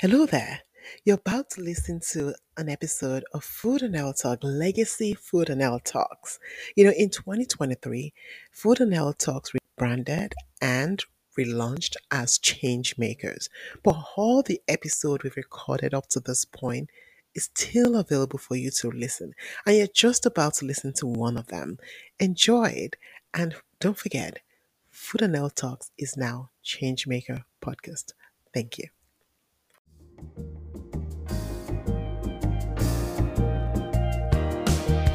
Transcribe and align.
Hello 0.00 0.26
there. 0.26 0.60
You're 1.04 1.16
about 1.16 1.50
to 1.50 1.60
listen 1.60 2.00
to 2.10 2.34
an 2.56 2.68
episode 2.68 3.24
of 3.32 3.44
Food 3.44 3.82
and 3.82 3.94
Health 3.94 4.22
Talk 4.22 4.40
Legacy 4.42 5.14
Food 5.14 5.50
and 5.50 5.60
Health 5.60 5.84
Talks. 5.84 6.38
You 6.76 6.84
know, 6.84 6.92
in 6.96 7.10
2023, 7.10 8.12
Food 8.50 8.80
and 8.80 8.92
Health 8.92 9.18
Talks 9.18 9.52
rebranded 9.78 10.34
and 10.60 11.02
relaunched 11.38 11.96
as 12.10 12.38
Change 12.38 12.98
Makers. 12.98 13.48
But 13.82 13.96
all 14.16 14.42
the 14.42 14.60
episode 14.68 15.22
we've 15.22 15.36
recorded 15.36 15.94
up 15.94 16.08
to 16.08 16.20
this 16.20 16.44
point 16.44 16.90
is 17.34 17.44
still 17.44 17.96
available 17.96 18.38
for 18.38 18.56
you 18.56 18.70
to 18.70 18.90
listen. 18.90 19.34
And 19.66 19.76
you're 19.76 19.86
just 19.86 20.26
about 20.26 20.54
to 20.54 20.66
listen 20.66 20.92
to 20.94 21.06
one 21.06 21.36
of 21.36 21.46
them. 21.48 21.78
Enjoy 22.18 22.66
it. 22.66 22.96
And 23.32 23.54
don't 23.80 23.96
forget, 23.96 24.40
Food 24.90 25.22
and 25.22 25.34
Health 25.34 25.54
Talks 25.54 25.90
is 25.96 26.16
now 26.16 26.50
Changemaker 26.64 27.44
Podcast. 27.62 28.12
Thank 28.52 28.78
you. 28.78 28.88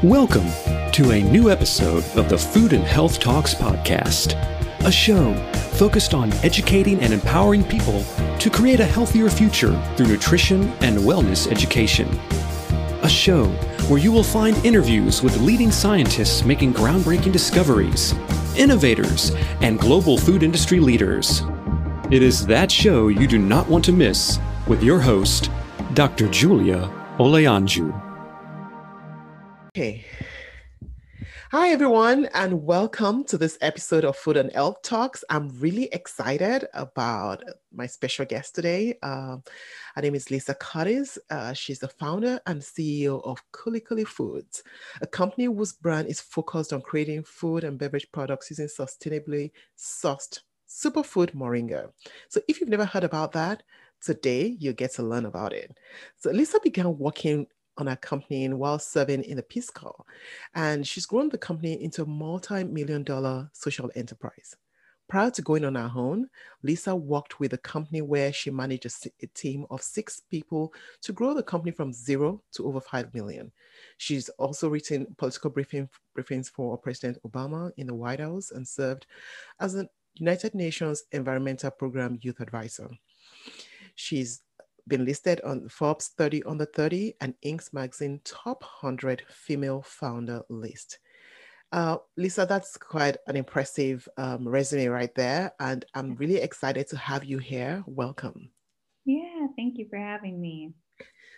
Welcome 0.04 0.46
to 0.92 1.10
a 1.10 1.22
new 1.22 1.50
episode 1.50 2.04
of 2.16 2.28
the 2.28 2.38
Food 2.38 2.72
and 2.72 2.84
Health 2.84 3.18
Talks 3.18 3.52
podcast, 3.52 4.34
a 4.86 4.92
show 4.92 5.34
focused 5.72 6.14
on 6.14 6.32
educating 6.44 7.00
and 7.00 7.12
empowering 7.12 7.64
people 7.64 8.04
to 8.38 8.48
create 8.48 8.78
a 8.78 8.84
healthier 8.84 9.28
future 9.28 9.76
through 9.96 10.06
nutrition 10.06 10.68
and 10.82 10.98
wellness 10.98 11.50
education. 11.50 12.08
A 13.02 13.08
show 13.08 13.46
where 13.88 13.98
you 13.98 14.12
will 14.12 14.22
find 14.22 14.56
interviews 14.64 15.20
with 15.20 15.40
leading 15.40 15.72
scientists 15.72 16.44
making 16.44 16.74
groundbreaking 16.74 17.32
discoveries, 17.32 18.14
innovators, 18.56 19.32
and 19.62 19.80
global 19.80 20.16
food 20.16 20.44
industry 20.44 20.78
leaders. 20.78 21.42
It 22.12 22.22
is 22.22 22.46
that 22.46 22.70
show 22.70 23.08
you 23.08 23.26
do 23.26 23.38
not 23.38 23.68
want 23.68 23.84
to 23.86 23.92
miss 23.92 24.38
with 24.68 24.82
your 24.82 25.00
host, 25.00 25.50
Dr. 25.94 26.28
Julia 26.28 26.90
Olayanju. 27.18 27.88
Okay. 29.68 30.04
Hi, 31.50 31.70
everyone, 31.70 32.28
and 32.34 32.62
welcome 32.64 33.24
to 33.24 33.38
this 33.38 33.56
episode 33.62 34.04
of 34.04 34.14
Food 34.16 34.36
and 34.36 34.52
Health 34.52 34.82
Talks. 34.82 35.24
I'm 35.30 35.48
really 35.58 35.84
excited 35.92 36.66
about 36.74 37.42
my 37.72 37.86
special 37.86 38.26
guest 38.26 38.54
today. 38.54 38.98
Um, 39.02 39.42
her 39.94 40.02
name 40.02 40.14
is 40.14 40.30
Lisa 40.30 40.52
Curtis. 40.54 41.18
Uh, 41.30 41.54
she's 41.54 41.78
the 41.78 41.88
founder 41.88 42.38
and 42.44 42.60
CEO 42.60 43.24
of 43.24 43.42
Kuli 43.52 43.80
Kuli 43.80 44.04
Foods, 44.04 44.62
a 45.00 45.06
company 45.06 45.46
whose 45.46 45.72
brand 45.72 46.08
is 46.08 46.20
focused 46.20 46.74
on 46.74 46.82
creating 46.82 47.22
food 47.22 47.64
and 47.64 47.78
beverage 47.78 48.12
products 48.12 48.50
using 48.50 48.66
sustainably 48.66 49.50
sourced 49.78 50.40
superfood 50.68 51.34
moringa. 51.34 51.90
So, 52.28 52.42
if 52.46 52.60
you've 52.60 52.68
never 52.68 52.84
heard 52.84 53.04
about 53.04 53.32
that, 53.32 53.62
today 54.00 54.56
you 54.58 54.72
get 54.72 54.92
to 54.94 55.02
learn 55.02 55.26
about 55.26 55.52
it. 55.52 55.76
So, 56.16 56.30
Lisa 56.30 56.60
began 56.62 56.98
working 56.98 57.46
on 57.78 57.86
her 57.86 57.96
company 57.96 58.48
while 58.48 58.78
serving 58.78 59.22
in 59.24 59.36
the 59.36 59.42
Peace 59.42 59.70
Corps. 59.70 60.04
And 60.54 60.86
she's 60.86 61.06
grown 61.06 61.28
the 61.28 61.38
company 61.38 61.82
into 61.82 62.02
a 62.02 62.06
multi 62.06 62.64
million 62.64 63.04
dollar 63.04 63.50
social 63.52 63.90
enterprise. 63.94 64.56
Prior 65.08 65.30
to 65.30 65.40
going 65.40 65.64
on 65.64 65.74
her 65.74 65.90
own, 65.96 66.28
Lisa 66.62 66.94
worked 66.94 67.40
with 67.40 67.54
a 67.54 67.58
company 67.58 68.02
where 68.02 68.30
she 68.30 68.50
managed 68.50 68.84
a, 68.84 69.10
a, 69.22 69.26
team 69.28 69.64
of 69.70 69.80
six 69.80 70.20
people 70.30 70.70
to 71.00 71.14
grow 71.14 71.32
the 71.32 71.42
company 71.42 71.70
from 71.70 71.94
zero 71.94 72.42
to 72.52 72.66
over 72.66 72.78
5 72.78 73.14
million. 73.14 73.50
She's 73.96 74.28
also 74.30 74.68
written 74.68 75.06
political 75.16 75.48
briefing, 75.48 75.88
briefings 76.14 76.50
for 76.50 76.76
President 76.76 77.16
Obama 77.26 77.72
in 77.78 77.86
the 77.86 77.94
White 77.94 78.20
House 78.20 78.50
and 78.50 78.68
served 78.68 79.06
as 79.60 79.76
a 79.76 79.88
United 80.16 80.54
Nations 80.54 81.04
Environmental 81.12 81.70
Program 81.70 82.18
Youth 82.20 82.40
Advisor. 82.40 82.90
She's 83.98 84.42
been 84.86 85.04
listed 85.04 85.40
on 85.44 85.68
Forbes 85.68 86.12
30 86.16 86.44
under 86.44 86.64
30 86.64 87.14
and 87.20 87.34
Inc. 87.44 87.72
magazine 87.74 88.20
top 88.24 88.62
100 88.62 89.24
female 89.28 89.82
founder 89.84 90.40
list. 90.48 91.00
Uh, 91.72 91.96
Lisa, 92.16 92.46
that's 92.48 92.76
quite 92.76 93.16
an 93.26 93.34
impressive 93.34 94.08
um, 94.16 94.46
resume 94.46 94.86
right 94.86 95.12
there. 95.16 95.52
And 95.58 95.84
I'm 95.94 96.14
really 96.14 96.36
excited 96.36 96.86
to 96.88 96.96
have 96.96 97.24
you 97.24 97.38
here. 97.38 97.82
Welcome. 97.86 98.50
Yeah, 99.04 99.48
thank 99.56 99.78
you 99.78 99.88
for 99.90 99.98
having 99.98 100.40
me. 100.40 100.74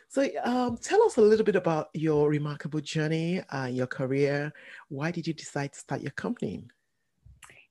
So, 0.09 0.29
um, 0.45 0.77
tell 0.77 1.03
us 1.05 1.17
a 1.17 1.23
little 1.23 1.47
bit 1.47 1.57
about 1.57 1.89
your 1.95 2.29
remarkable 2.29 2.81
journey, 2.81 3.41
uh, 3.49 3.71
your 3.73 3.87
career. 3.87 4.53
Why 4.91 5.11
did 5.13 5.27
you 5.27 5.33
decide 5.33 5.73
to 5.73 5.79
start 5.79 6.03
your 6.03 6.11
company? 6.11 6.65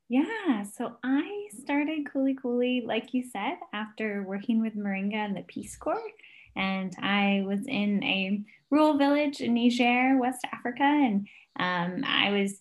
Yeah, 0.09 0.64
so 0.64 0.96
I 1.03 1.50
started 1.62 2.12
Kuli 2.12 2.34
Kuli, 2.34 2.81
like 2.84 3.14
you 3.14 3.24
said, 3.24 3.58
after 3.74 4.24
working 4.24 4.59
with 4.59 4.75
Moringa 4.75 5.14
and 5.14 5.38
the 5.38 5.44
Peace 5.44 5.75
Corps. 5.75 6.02
And 6.56 6.96
I 7.00 7.44
was 7.46 7.59
in 7.68 8.03
a 8.03 8.42
rural 8.72 8.98
village 8.98 9.40
in 9.40 9.53
Niger, 9.53 10.18
West 10.19 10.40
Africa, 10.52 10.81
and 10.81 11.28
um, 11.59 12.03
I 12.03 12.31
was 12.31 12.59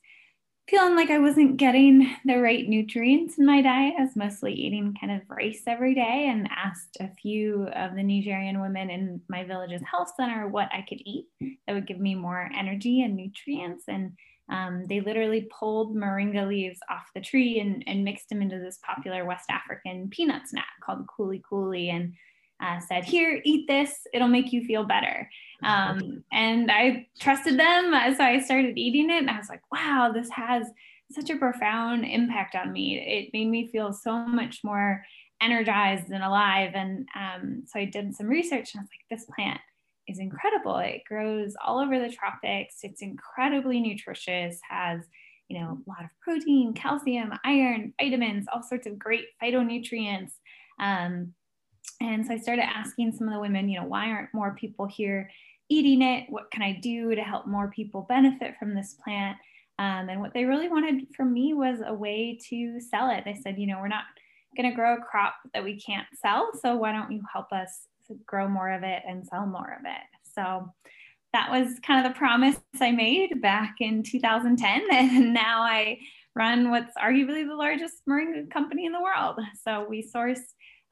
feeling 0.69 0.94
like 0.94 1.08
I 1.08 1.20
wasn't 1.20 1.56
getting 1.56 2.14
the 2.26 2.37
right 2.37 2.69
nutrients 2.69 3.38
in 3.38 3.47
my 3.47 3.62
diet. 3.62 3.94
I 3.98 4.03
was 4.03 4.14
mostly 4.14 4.53
eating 4.53 4.94
kind 5.00 5.10
of 5.10 5.22
rice 5.31 5.62
every 5.66 5.94
day 5.94 6.28
and 6.31 6.50
asked 6.54 6.98
a 7.00 7.08
few 7.08 7.66
of 7.69 7.94
the 7.94 8.03
Nigerian 8.03 8.60
women 8.60 8.91
in 8.91 9.22
my 9.28 9.44
village's 9.44 9.82
health 9.91 10.12
center 10.19 10.48
what 10.48 10.69
I 10.70 10.84
could 10.87 11.00
eat 11.03 11.25
that 11.41 11.72
would 11.72 11.87
give 11.87 11.98
me 11.98 12.14
more 12.14 12.50
energy 12.54 13.00
and 13.00 13.16
nutrients. 13.16 13.84
And 13.88 14.12
um, 14.50 14.86
they 14.88 15.00
literally 15.00 15.48
pulled 15.56 15.94
moringa 15.94 16.48
leaves 16.48 16.81
off 16.91 17.10
the 17.14 17.20
tree 17.20 17.60
and, 17.60 17.84
and 17.86 18.04
mixed 18.04 18.28
them 18.28 18.42
into 18.42 18.59
this 18.59 18.78
popular 18.82 19.25
West 19.25 19.50
African 19.50 20.09
peanut 20.09 20.48
snack 20.48 20.66
called 20.82 21.06
kuli 21.14 21.42
kuli 21.47 21.91
and 21.91 22.14
uh, 22.60 22.81
said, 22.81 23.04
Here, 23.04 23.41
eat 23.44 23.66
this, 23.69 24.06
it'll 24.12 24.28
make 24.28 24.53
you 24.53 24.64
feel 24.64 24.84
better. 24.84 25.31
Um, 25.62 26.25
and 26.32 26.70
I 26.70 27.06
trusted 27.19 27.58
them. 27.58 27.94
Uh, 27.94 28.14
so 28.14 28.25
I 28.25 28.41
started 28.41 28.78
eating 28.78 29.10
it 29.10 29.19
and 29.19 29.31
I 29.31 29.38
was 29.38 29.48
like, 29.48 29.62
Wow, 29.72 30.10
this 30.12 30.31
has 30.31 30.66
such 31.10 31.31
a 31.31 31.37
profound 31.37 32.04
impact 32.04 32.54
on 32.54 32.72
me. 32.72 32.98
It 32.98 33.31
made 33.32 33.48
me 33.48 33.69
feel 33.69 33.92
so 33.92 34.26
much 34.26 34.60
more 34.62 35.04
energized 35.41 36.10
and 36.10 36.22
alive. 36.22 36.72
And 36.75 37.08
um, 37.14 37.62
so 37.66 37.78
I 37.78 37.84
did 37.84 38.14
some 38.14 38.26
research 38.26 38.75
and 38.75 38.81
I 38.81 38.82
was 38.82 38.91
like, 38.91 39.19
This 39.19 39.26
plant 39.26 39.60
is 40.08 40.19
incredible. 40.19 40.78
It 40.78 41.02
grows 41.06 41.54
all 41.64 41.78
over 41.78 41.98
the 41.98 42.12
tropics. 42.12 42.76
It's 42.82 43.02
incredibly 43.02 43.80
nutritious, 43.80 44.58
has 44.69 45.02
you 45.48 45.58
know 45.58 45.78
a 45.86 45.91
lot 45.91 46.04
of 46.04 46.10
protein, 46.20 46.74
calcium, 46.74 47.32
iron, 47.44 47.94
vitamins, 48.00 48.46
all 48.52 48.62
sorts 48.62 48.86
of 48.86 48.98
great 48.98 49.26
phytonutrients. 49.42 50.32
Um, 50.80 51.34
and 52.00 52.26
so 52.26 52.34
I 52.34 52.38
started 52.38 52.64
asking 52.64 53.12
some 53.12 53.28
of 53.28 53.34
the 53.34 53.41
women, 53.41 53.69
you 53.69 53.80
know, 53.80 53.86
why 53.86 54.08
aren't 54.08 54.32
more 54.34 54.54
people 54.54 54.86
here 54.86 55.30
eating 55.69 56.02
it? 56.02 56.26
What 56.28 56.50
can 56.50 56.62
I 56.62 56.72
do 56.72 57.14
to 57.14 57.22
help 57.22 57.46
more 57.46 57.70
people 57.70 58.06
benefit 58.08 58.54
from 58.58 58.75
this 58.75 58.94
plant? 59.02 59.36
Um, 59.78 60.08
and 60.08 60.20
what 60.20 60.34
they 60.34 60.44
really 60.44 60.69
wanted 60.69 61.06
from 61.16 61.32
me 61.32 61.54
was 61.54 61.80
a 61.84 61.94
way 61.94 62.38
to 62.48 62.80
sell 62.80 63.10
it. 63.10 63.25
They 63.25 63.34
said, 63.34 63.58
you 63.58 63.66
know, 63.66 63.78
we're 63.78 63.88
not 63.88 64.04
going 64.56 64.69
to 64.69 64.75
grow 64.75 64.94
a 64.94 65.00
crop 65.00 65.34
that 65.54 65.62
we 65.62 65.80
can't 65.80 66.06
sell. 66.14 66.50
So 66.62 66.76
why 66.76 66.92
don't 66.92 67.12
you 67.12 67.22
help 67.32 67.52
us 67.52 67.86
grow 68.26 68.48
more 68.48 68.70
of 68.70 68.82
it 68.82 69.02
and 69.06 69.26
sell 69.26 69.46
more 69.46 69.78
of 69.78 69.84
it. 69.84 70.34
So 70.34 70.72
that 71.32 71.50
was 71.50 71.78
kind 71.80 72.04
of 72.04 72.12
the 72.12 72.19
promise 72.19 72.56
I 72.80 72.91
made 72.91 73.41
back 73.41 73.76
in 73.80 74.02
2010. 74.02 74.82
And 74.91 75.34
now 75.34 75.62
I 75.62 75.98
run 76.34 76.70
what's 76.70 76.94
arguably 76.96 77.46
the 77.46 77.56
largest 77.56 77.96
moringa 78.08 78.50
company 78.50 78.86
in 78.86 78.92
the 78.92 79.02
world. 79.02 79.38
So 79.66 79.86
we 79.88 80.02
source 80.02 80.41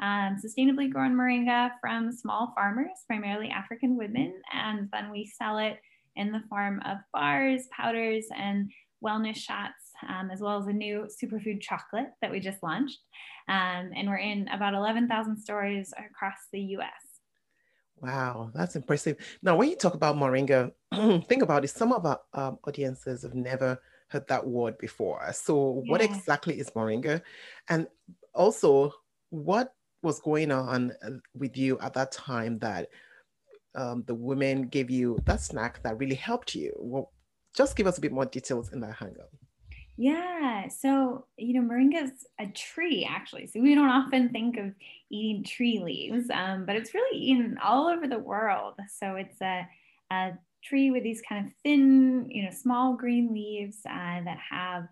um, 0.01 0.37
sustainably 0.45 0.91
grown 0.91 1.15
moringa 1.15 1.71
from 1.81 2.13
small 2.13 2.53
farmers, 2.55 3.05
primarily 3.07 3.49
African 3.49 3.97
women, 3.97 4.35
and 4.53 4.89
then 4.93 5.11
we 5.11 5.27
sell 5.27 5.59
it 5.59 5.79
in 6.17 6.33
the 6.33 6.43
form 6.49 6.81
of 6.85 6.99
bars, 7.13 7.63
powders, 7.75 8.27
and 8.37 8.71
wellness 9.05 9.37
shots, 9.37 9.93
um, 10.09 10.31
as 10.31 10.41
well 10.41 10.61
as 10.61 10.67
a 10.67 10.73
new 10.73 11.07
superfood 11.23 11.61
chocolate 11.61 12.09
that 12.21 12.31
we 12.31 12.41
just 12.41 12.63
launched. 12.63 12.99
Um, 13.49 13.91
and 13.95 14.09
we're 14.09 14.17
in 14.17 14.49
about 14.49 14.75
11,000 14.75 15.39
stores 15.39 15.93
across 15.93 16.39
the 16.53 16.61
US. 16.61 17.06
Wow, 18.01 18.51
that's 18.55 18.77
impressive. 18.77 19.17
Now, 19.43 19.57
when 19.57 19.71
you 19.71 19.77
talk 19.77 19.95
about 19.95 20.17
moringa, 20.17 20.73
think 21.29 21.43
about 21.43 21.65
it. 21.65 21.69
Some 21.69 21.93
of 21.93 22.05
our 22.05 22.21
um, 22.35 22.59
audiences 22.67 23.23
have 23.23 23.35
never 23.35 23.81
heard 24.09 24.29
that 24.29 24.47
word 24.47 24.77
before. 24.79 25.27
So, 25.33 25.83
yeah. 25.85 25.91
what 25.91 26.03
exactly 26.03 26.59
is 26.59 26.71
moringa? 26.71 27.23
And 27.69 27.87
also, 28.35 28.93
what 29.31 29.75
was 30.03 30.21
going 30.21 30.53
on 30.53 30.93
uh, 31.05 31.11
with 31.35 31.57
you 31.57 31.79
at 31.81 31.95
that 31.95 32.13
time 32.13 32.59
that 32.59 32.89
um, 33.75 34.05
the 34.07 34.15
women 34.15 34.69
gave 34.69 34.91
you 34.91 35.19
that 35.25 35.41
snack 35.41 35.83
that 35.83 35.99
really 35.99 36.15
helped 36.15 36.55
you? 36.55 36.73
Well, 36.79 37.13
just 37.55 37.77
give 37.77 37.87
us 37.87 37.97
a 37.97 38.01
bit 38.03 38.13
more 38.13 38.27
details 38.27 38.73
in 38.73 38.81
that 38.81 38.95
hangout. 38.95 39.31
Yeah. 39.97 40.69
So, 40.69 41.27
you 41.39 41.55
know, 41.61 41.67
moringa 41.67 42.05
is 42.05 42.27
a 42.39 42.47
tree 42.49 43.07
actually. 43.09 43.47
So 43.47 43.61
we 43.61 43.75
don't 43.75 43.89
often 43.89 44.29
think 44.29 44.59
of 44.59 44.73
eating 45.11 45.43
tree 45.43 45.81
leaves, 45.83 46.29
um, 46.31 46.67
but 46.67 46.77
it's 46.77 46.93
really 46.95 47.19
eaten 47.19 47.57
all 47.65 47.89
over 47.89 48.07
the 48.07 48.19
world. 48.19 48.75
So 48.99 49.17
it's 49.17 49.41
a, 49.41 49.67
a 50.13 50.33
tree 50.63 50.91
with 50.91 51.03
these 51.03 51.23
kind 51.27 51.47
of 51.47 51.53
thin, 51.63 52.29
you 52.31 52.45
know, 52.45 52.51
small 52.51 52.95
green 52.95 53.33
leaves 53.33 53.79
uh, 53.89 54.23
that 54.25 54.39
have 54.51 54.87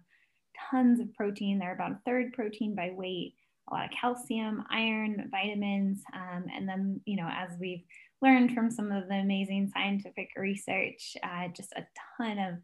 tons 0.71 1.01
of 1.01 1.13
protein. 1.15 1.59
They're 1.59 1.75
about 1.75 1.93
a 1.93 2.01
third 2.07 2.33
protein 2.33 2.75
by 2.75 2.91
weight, 2.97 3.35
a 3.71 3.75
lot 3.75 3.85
of 3.87 3.91
calcium, 4.01 4.65
iron, 4.71 5.29
vitamins, 5.31 6.03
um, 6.15 6.47
and 6.55 6.69
then 6.69 7.01
you 7.07 7.17
know 7.17 7.29
as 7.31 7.59
we've 7.61 7.85
learned 8.23 8.53
from 8.53 8.71
some 8.71 8.93
of 8.93 9.09
the 9.09 9.15
amazing 9.17 9.71
scientific 9.75 10.31
research, 10.37 11.17
uh, 11.23 11.49
just 11.49 11.73
a 11.73 11.87
ton 12.17 12.39
of 12.39 12.55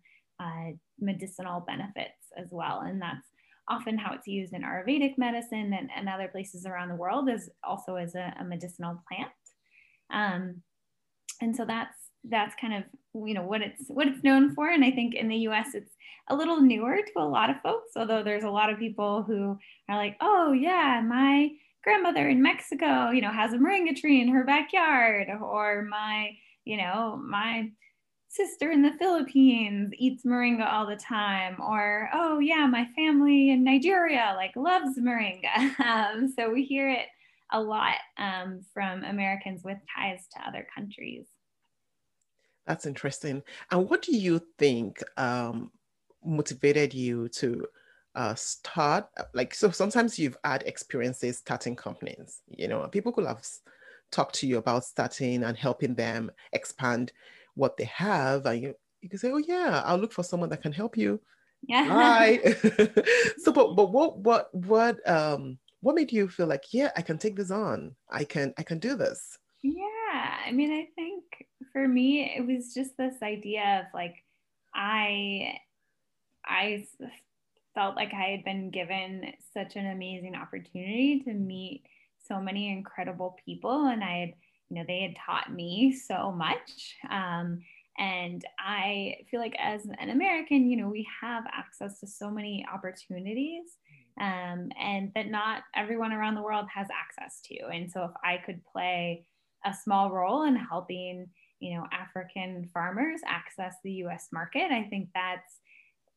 uh, 0.41 0.73
medicinal 1.01 1.61
benefits 1.61 2.20
as 2.37 2.49
well, 2.51 2.81
and 2.81 3.01
that's 3.01 3.27
often 3.69 3.97
how 3.97 4.13
it's 4.13 4.27
used 4.27 4.53
in 4.53 4.63
Ayurvedic 4.63 5.17
medicine 5.17 5.73
and, 5.73 5.89
and 5.95 6.09
other 6.09 6.29
places 6.29 6.67
around 6.67 6.89
the 6.89 6.97
world 6.97 7.29
is 7.31 7.49
also 7.63 7.95
as 7.95 8.15
a, 8.17 8.35
a 8.41 8.45
medicinal 8.45 9.01
plant. 9.09 9.31
Um, 10.13 10.63
and 11.41 11.55
so 11.55 11.65
that's 11.65 11.95
that's 12.25 12.55
kind 12.61 12.75
of 12.75 12.85
you 13.27 13.35
know 13.35 13.43
what 13.43 13.63
it's 13.63 13.85
what 13.89 14.07
it's 14.07 14.23
known 14.23 14.55
for 14.55 14.69
and 14.69 14.85
i 14.85 14.91
think 14.91 15.15
in 15.15 15.29
the 15.29 15.37
us 15.37 15.69
it's 15.75 15.93
a 16.29 16.35
little 16.35 16.61
newer 16.61 16.97
to 16.97 17.13
a 17.17 17.25
lot 17.25 17.49
of 17.49 17.61
folks 17.63 17.93
although 17.97 18.23
there's 18.23 18.45
a 18.45 18.51
lot 18.51 18.71
of 18.71 18.79
people 18.79 19.23
who 19.23 19.59
are 19.89 19.97
like 19.97 20.17
oh 20.21 20.53
yeah 20.53 21.03
my 21.05 21.49
grandmother 21.83 22.29
in 22.29 22.43
mexico 22.43 23.11
you 23.11 23.23
know 23.23 23.33
has 23.33 23.55
a 23.55 23.57
moringa 23.57 23.97
tree 23.97 24.21
in 24.21 24.29
her 24.29 24.45
backyard 24.45 25.29
or 25.43 25.87
my 25.89 26.31
you 26.67 26.77
know 26.77 27.19
my 27.25 27.71
sister 28.31 28.71
in 28.71 28.81
the 28.81 28.93
philippines 28.99 29.93
eats 29.99 30.25
moringa 30.25 30.67
all 30.67 30.87
the 30.87 30.97
time 30.97 31.57
or 31.61 32.09
oh 32.15 32.39
yeah 32.39 32.67
my 32.67 32.87
family 32.97 33.51
in 33.51 33.65
nigeria 33.65 34.33
like 34.37 34.55
loves 34.57 34.99
moringa 34.99 35.79
um, 35.85 36.33
so 36.37 36.51
we 36.51 36.65
hear 36.65 36.89
it 36.89 37.07
a 37.53 37.61
lot 37.61 37.97
um, 38.19 38.61
from 38.73 39.05
americans 39.05 39.63
with 39.65 39.79
ties 39.97 40.27
to 40.33 40.49
other 40.49 40.67
countries 40.75 41.27
that's 42.71 42.87
interesting. 42.87 43.43
And 43.73 43.89
what 43.91 44.03
do 44.03 44.17
you 44.17 44.41
think 44.57 45.03
um, 45.17 45.73
motivated 46.25 46.95
you 46.95 47.29
to 47.31 47.67
uh, 48.15 48.37
start? 48.37 49.09
Like, 49.35 49.55
so 49.55 49.73
sometimes 49.73 50.21
you've 50.21 50.37
had 50.45 50.63
experiences 50.63 51.39
starting 51.39 51.75
companies, 51.75 52.43
you 52.47 52.69
know, 52.69 52.87
people 52.87 53.11
could 53.11 53.27
have 53.27 53.45
talked 54.13 54.37
to 54.37 54.47
you 54.47 54.59
about 54.59 54.85
starting 54.85 55.43
and 55.43 55.57
helping 55.57 55.97
them 55.97 56.31
expand 56.53 57.13
what 57.55 57.77
they 57.77 57.85
have. 57.85 58.47
And 58.47 58.63
you, 58.63 58.75
you 59.01 59.09
can 59.09 59.19
say, 59.19 59.31
oh, 59.31 59.39
yeah, 59.39 59.83
I'll 59.85 59.99
look 59.99 60.13
for 60.13 60.25
someone 60.25 60.49
that 60.51 60.63
can 60.63 60.73
help 60.73 60.97
you. 60.97 61.21
Yeah. 61.63 61.95
Right. 61.95 62.41
so, 63.39 63.53
but, 63.53 63.75
but 63.75 63.93
what, 63.93 64.19
what, 64.19 64.55
what, 64.55 65.09
um, 65.09 65.59
what 65.81 65.95
made 65.95 66.13
you 66.13 66.29
feel 66.29 66.47
like, 66.47 66.65
yeah, 66.73 66.91
I 66.97 67.03
can 67.03 67.19
take 67.19 67.37
this 67.37 67.51
on. 67.51 67.95
I 68.11 68.25
can, 68.25 68.55
I 68.59 68.63
can 68.63 68.79
do 68.79 68.97
this. 68.97 69.39
Yeah. 69.63 70.37
I 70.47 70.53
mean, 70.53 70.73
I 70.73 70.89
think 70.95 71.25
for 71.73 71.87
me, 71.87 72.35
it 72.37 72.47
was 72.47 72.75
just 72.75 72.97
this 72.97 73.17
idea 73.23 73.81
of 73.81 73.95
like, 73.95 74.17
I, 74.75 75.59
I 76.45 76.87
felt 77.75 77.97
like 77.97 78.13
I 78.13 78.31
had 78.31 78.45
been 78.45 78.71
given 78.71 79.33
such 79.55 79.77
an 79.77 79.87
amazing 79.87 80.35
opportunity 80.35 81.23
to 81.25 81.33
meet 81.33 81.85
so 82.27 82.41
many 82.41 82.71
incredible 82.71 83.37
people, 83.45 83.87
and 83.87 84.05
I 84.05 84.19
had, 84.19 84.33
you 84.71 84.77
know, 84.77 84.85
they 84.87 85.03
had 85.03 85.17
taught 85.27 85.53
me 85.53 85.93
so 85.93 86.33
much. 86.33 86.97
Um, 87.11 87.61
and 87.99 88.43
I 88.59 89.17
feel 89.31 89.41
like 89.41 89.57
as 89.59 89.85
an 89.85 90.11
American, 90.11 90.71
you 90.71 90.77
know, 90.77 90.89
we 90.89 91.07
have 91.21 91.45
access 91.53 92.01
to 92.01 92.07
so 92.07 92.31
many 92.31 92.65
opportunities 92.73 93.65
um, 94.19 94.71
and 94.81 95.13
that 95.15 95.29
not 95.29 95.63
everyone 95.75 96.13
around 96.13 96.35
the 96.35 96.43
world 96.43 96.67
has 96.75 96.87
access 96.91 97.41
to. 97.47 97.67
And 97.67 97.91
so 97.91 98.05
if 98.05 98.13
I 98.25 98.39
could 98.39 98.61
play 98.65 99.27
a 99.67 99.75
small 99.75 100.11
role 100.11 100.45
in 100.45 100.57
helping 100.57 101.29
you 101.61 101.77
know 101.77 101.87
african 101.93 102.69
farmers 102.73 103.21
access 103.27 103.75
the 103.85 103.91
us 103.91 104.29
market 104.33 104.73
i 104.73 104.83
think 104.85 105.09
that's 105.15 105.59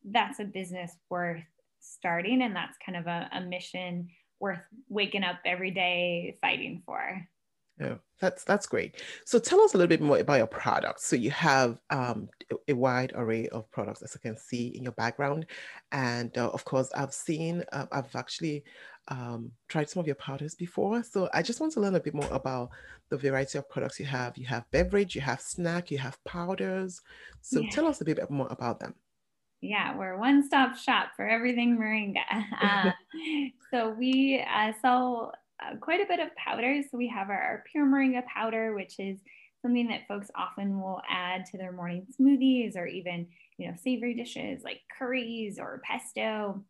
that's 0.06 0.40
a 0.40 0.44
business 0.44 0.96
worth 1.10 1.42
starting 1.80 2.42
and 2.42 2.56
that's 2.56 2.76
kind 2.84 2.96
of 2.96 3.06
a, 3.06 3.28
a 3.32 3.40
mission 3.42 4.08
worth 4.40 4.60
waking 4.88 5.22
up 5.22 5.36
every 5.44 5.70
day 5.70 6.36
fighting 6.40 6.82
for 6.84 7.26
yeah, 7.80 7.94
that's 8.20 8.44
that's 8.44 8.66
great. 8.66 9.02
So 9.24 9.38
tell 9.38 9.60
us 9.60 9.74
a 9.74 9.78
little 9.78 9.88
bit 9.88 10.00
more 10.00 10.18
about 10.18 10.38
your 10.38 10.46
products. 10.46 11.06
So 11.06 11.16
you 11.16 11.30
have 11.32 11.78
um, 11.90 12.28
a 12.68 12.72
wide 12.72 13.12
array 13.16 13.48
of 13.48 13.70
products, 13.72 14.02
as 14.02 14.16
I 14.16 14.20
can 14.20 14.36
see 14.36 14.68
in 14.68 14.84
your 14.84 14.92
background, 14.92 15.46
and 15.90 16.36
uh, 16.38 16.50
of 16.50 16.64
course, 16.64 16.90
I've 16.96 17.12
seen, 17.12 17.64
uh, 17.72 17.86
I've 17.90 18.14
actually 18.14 18.64
um, 19.08 19.50
tried 19.68 19.90
some 19.90 20.00
of 20.00 20.06
your 20.06 20.16
powders 20.16 20.54
before. 20.54 21.02
So 21.02 21.28
I 21.34 21.42
just 21.42 21.60
want 21.60 21.72
to 21.74 21.80
learn 21.80 21.96
a 21.96 22.00
bit 22.00 22.14
more 22.14 22.28
about 22.30 22.70
the 23.10 23.16
variety 23.16 23.58
of 23.58 23.68
products 23.68 23.98
you 24.00 24.06
have. 24.06 24.38
You 24.38 24.46
have 24.46 24.70
beverage, 24.70 25.14
you 25.14 25.20
have 25.22 25.40
snack, 25.40 25.90
you 25.90 25.98
have 25.98 26.22
powders. 26.24 27.00
So 27.42 27.60
yeah. 27.60 27.70
tell 27.70 27.86
us 27.86 28.00
a 28.00 28.04
bit 28.04 28.30
more 28.30 28.48
about 28.50 28.80
them. 28.80 28.94
Yeah, 29.60 29.96
we're 29.96 30.18
one 30.18 30.46
stop 30.46 30.76
shop 30.76 31.08
for 31.16 31.26
everything 31.26 31.78
moringa. 31.78 32.22
Uh, 32.60 32.90
so 33.70 33.90
we 33.98 34.44
uh, 34.54 34.72
sell 34.80 35.32
uh, 35.64 35.76
quite 35.76 36.00
a 36.00 36.06
bit 36.06 36.20
of 36.20 36.34
powders. 36.36 36.86
So 36.90 36.98
we 36.98 37.08
have 37.08 37.30
our, 37.30 37.40
our 37.40 37.64
pure 37.70 37.86
moringa 37.86 38.24
powder, 38.26 38.74
which 38.74 38.98
is 38.98 39.18
something 39.62 39.88
that 39.88 40.06
folks 40.06 40.30
often 40.36 40.80
will 40.80 41.00
add 41.08 41.46
to 41.46 41.58
their 41.58 41.72
morning 41.72 42.06
smoothies 42.20 42.76
or 42.76 42.86
even 42.86 43.26
you 43.56 43.68
know 43.68 43.74
savory 43.82 44.14
dishes 44.14 44.62
like 44.62 44.80
curries 44.98 45.58
or 45.58 45.80
pesto 45.84 46.62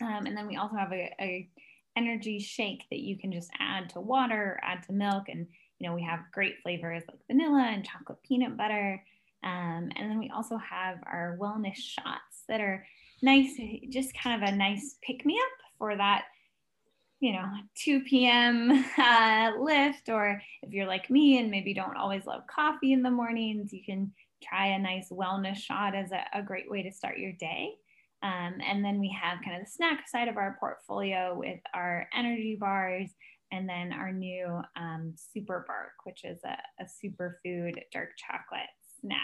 um, 0.00 0.26
and 0.26 0.36
then 0.36 0.46
we 0.46 0.56
also 0.56 0.76
have 0.76 0.92
a, 0.92 1.14
a, 1.20 1.48
energy 1.96 2.38
shake 2.38 2.84
that 2.88 3.00
you 3.00 3.18
can 3.18 3.32
just 3.32 3.50
add 3.58 3.90
to 3.90 4.00
water, 4.00 4.60
add 4.62 4.82
to 4.84 4.92
milk, 4.92 5.24
and 5.28 5.46
you 5.78 5.88
know 5.88 5.94
we 5.94 6.02
have 6.02 6.20
great 6.32 6.54
flavors 6.62 7.02
like 7.08 7.18
vanilla 7.26 7.64
and 7.64 7.84
chocolate 7.84 8.22
peanut 8.22 8.56
butter. 8.56 9.02
Um, 9.42 9.90
and 9.96 10.10
then 10.10 10.18
we 10.18 10.30
also 10.30 10.56
have 10.56 10.98
our 11.04 11.36
wellness 11.40 11.76
shots 11.76 12.44
that 12.48 12.60
are 12.60 12.86
nice, 13.22 13.58
just 13.90 14.16
kind 14.16 14.40
of 14.42 14.48
a 14.48 14.56
nice 14.56 14.96
pick 15.02 15.26
me 15.26 15.34
up 15.34 15.66
for 15.78 15.96
that, 15.96 16.24
you 17.20 17.32
know, 17.32 17.46
2 17.76 18.00
p.m. 18.00 18.84
Uh, 18.98 19.52
lift. 19.60 20.08
Or 20.08 20.40
if 20.62 20.72
you're 20.72 20.86
like 20.86 21.10
me 21.10 21.38
and 21.38 21.50
maybe 21.50 21.74
don't 21.74 21.96
always 21.96 22.26
love 22.26 22.42
coffee 22.46 22.92
in 22.92 23.02
the 23.02 23.10
mornings, 23.10 23.72
you 23.72 23.82
can 23.84 24.12
try 24.42 24.68
a 24.68 24.78
nice 24.78 25.10
wellness 25.10 25.56
shot 25.56 25.94
as 25.94 26.12
a, 26.12 26.24
a 26.34 26.42
great 26.42 26.70
way 26.70 26.82
to 26.82 26.92
start 26.92 27.18
your 27.18 27.32
day. 27.32 27.74
Um, 28.22 28.58
and 28.66 28.84
then 28.84 29.00
we 29.00 29.16
have 29.20 29.38
kind 29.42 29.56
of 29.56 29.64
the 29.64 29.70
snack 29.70 30.08
side 30.08 30.28
of 30.28 30.36
our 30.36 30.56
portfolio 30.60 31.34
with 31.38 31.60
our 31.74 32.06
energy 32.14 32.56
bars 32.58 33.10
and 33.52 33.68
then 33.68 33.92
our 33.92 34.12
new 34.12 34.60
um, 34.76 35.14
Super 35.16 35.64
Bark, 35.66 35.92
which 36.04 36.24
is 36.24 36.38
a, 36.44 36.56
a 36.82 36.84
superfood 36.84 37.80
dark 37.92 38.10
chocolate 38.16 38.68
snack. 39.00 39.18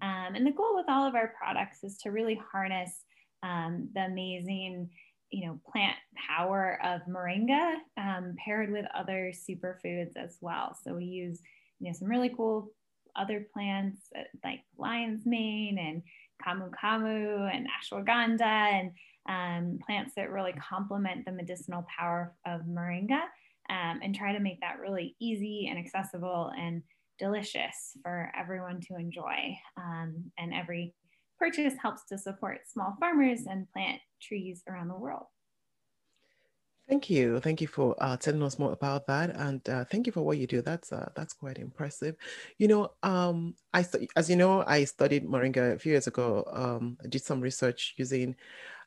Um, 0.00 0.34
and 0.34 0.46
the 0.46 0.52
goal 0.52 0.74
with 0.74 0.86
all 0.88 1.06
of 1.06 1.14
our 1.14 1.34
products 1.38 1.84
is 1.84 1.98
to 1.98 2.10
really 2.10 2.40
harness 2.50 3.04
um, 3.42 3.88
the 3.94 4.02
amazing, 4.02 4.90
you 5.32 5.46
know, 5.46 5.58
plant 5.70 5.96
power 6.28 6.78
of 6.84 7.00
moringa 7.08 7.74
um, 7.96 8.36
paired 8.44 8.70
with 8.70 8.84
other 8.94 9.32
superfoods 9.32 10.16
as 10.16 10.36
well. 10.40 10.76
So 10.84 10.94
we 10.94 11.06
use, 11.06 11.40
you 11.80 11.88
know, 11.88 11.96
some 11.98 12.08
really 12.08 12.32
cool 12.36 12.70
other 13.16 13.46
plants 13.52 13.98
uh, 14.16 14.22
like 14.44 14.60
lion's 14.78 15.26
mane 15.26 15.78
and 15.78 16.02
camu 16.44 16.70
camu 16.70 17.54
and 17.54 17.66
ashwagandha 17.66 18.40
and 18.42 18.90
um, 19.28 19.78
plants 19.84 20.14
that 20.16 20.30
really 20.30 20.52
complement 20.52 21.24
the 21.24 21.32
medicinal 21.32 21.86
power 21.96 22.34
of 22.46 22.62
moringa 22.62 23.22
um, 23.70 24.00
and 24.02 24.14
try 24.14 24.32
to 24.32 24.40
make 24.40 24.60
that 24.60 24.80
really 24.80 25.16
easy 25.20 25.68
and 25.68 25.78
accessible 25.78 26.52
and 26.58 26.82
delicious 27.18 27.96
for 28.02 28.32
everyone 28.36 28.80
to 28.80 28.96
enjoy. 28.96 29.56
Um, 29.76 30.30
and 30.38 30.52
every 30.52 30.94
purchase 31.42 31.74
helps 31.82 32.04
to 32.04 32.16
support 32.16 32.60
small 32.72 32.94
farmers 33.00 33.40
and 33.50 33.66
plant 33.72 34.00
trees 34.20 34.62
around 34.68 34.88
the 34.88 34.94
world. 34.94 35.26
Thank 36.88 37.10
you. 37.10 37.40
Thank 37.40 37.60
you 37.60 37.66
for 37.66 37.96
uh, 37.98 38.16
telling 38.16 38.42
us 38.42 38.58
more 38.58 38.72
about 38.72 39.06
that, 39.06 39.30
and 39.34 39.66
uh, 39.68 39.84
thank 39.90 40.06
you 40.06 40.12
for 40.12 40.22
what 40.22 40.38
you 40.38 40.46
do. 40.46 40.62
That's 40.62 40.92
uh, 40.92 41.08
that's 41.16 41.32
quite 41.32 41.58
impressive. 41.58 42.14
You 42.58 42.68
know, 42.68 42.90
um, 43.02 43.54
I 43.72 43.84
as 44.16 44.28
you 44.30 44.36
know, 44.36 44.62
I 44.66 44.84
studied 44.84 45.26
moringa 45.26 45.74
a 45.74 45.78
few 45.78 45.92
years 45.92 46.06
ago. 46.06 46.44
Um, 46.52 46.98
I 47.04 47.08
did 47.08 47.22
some 47.22 47.40
research 47.40 47.94
using 47.96 48.36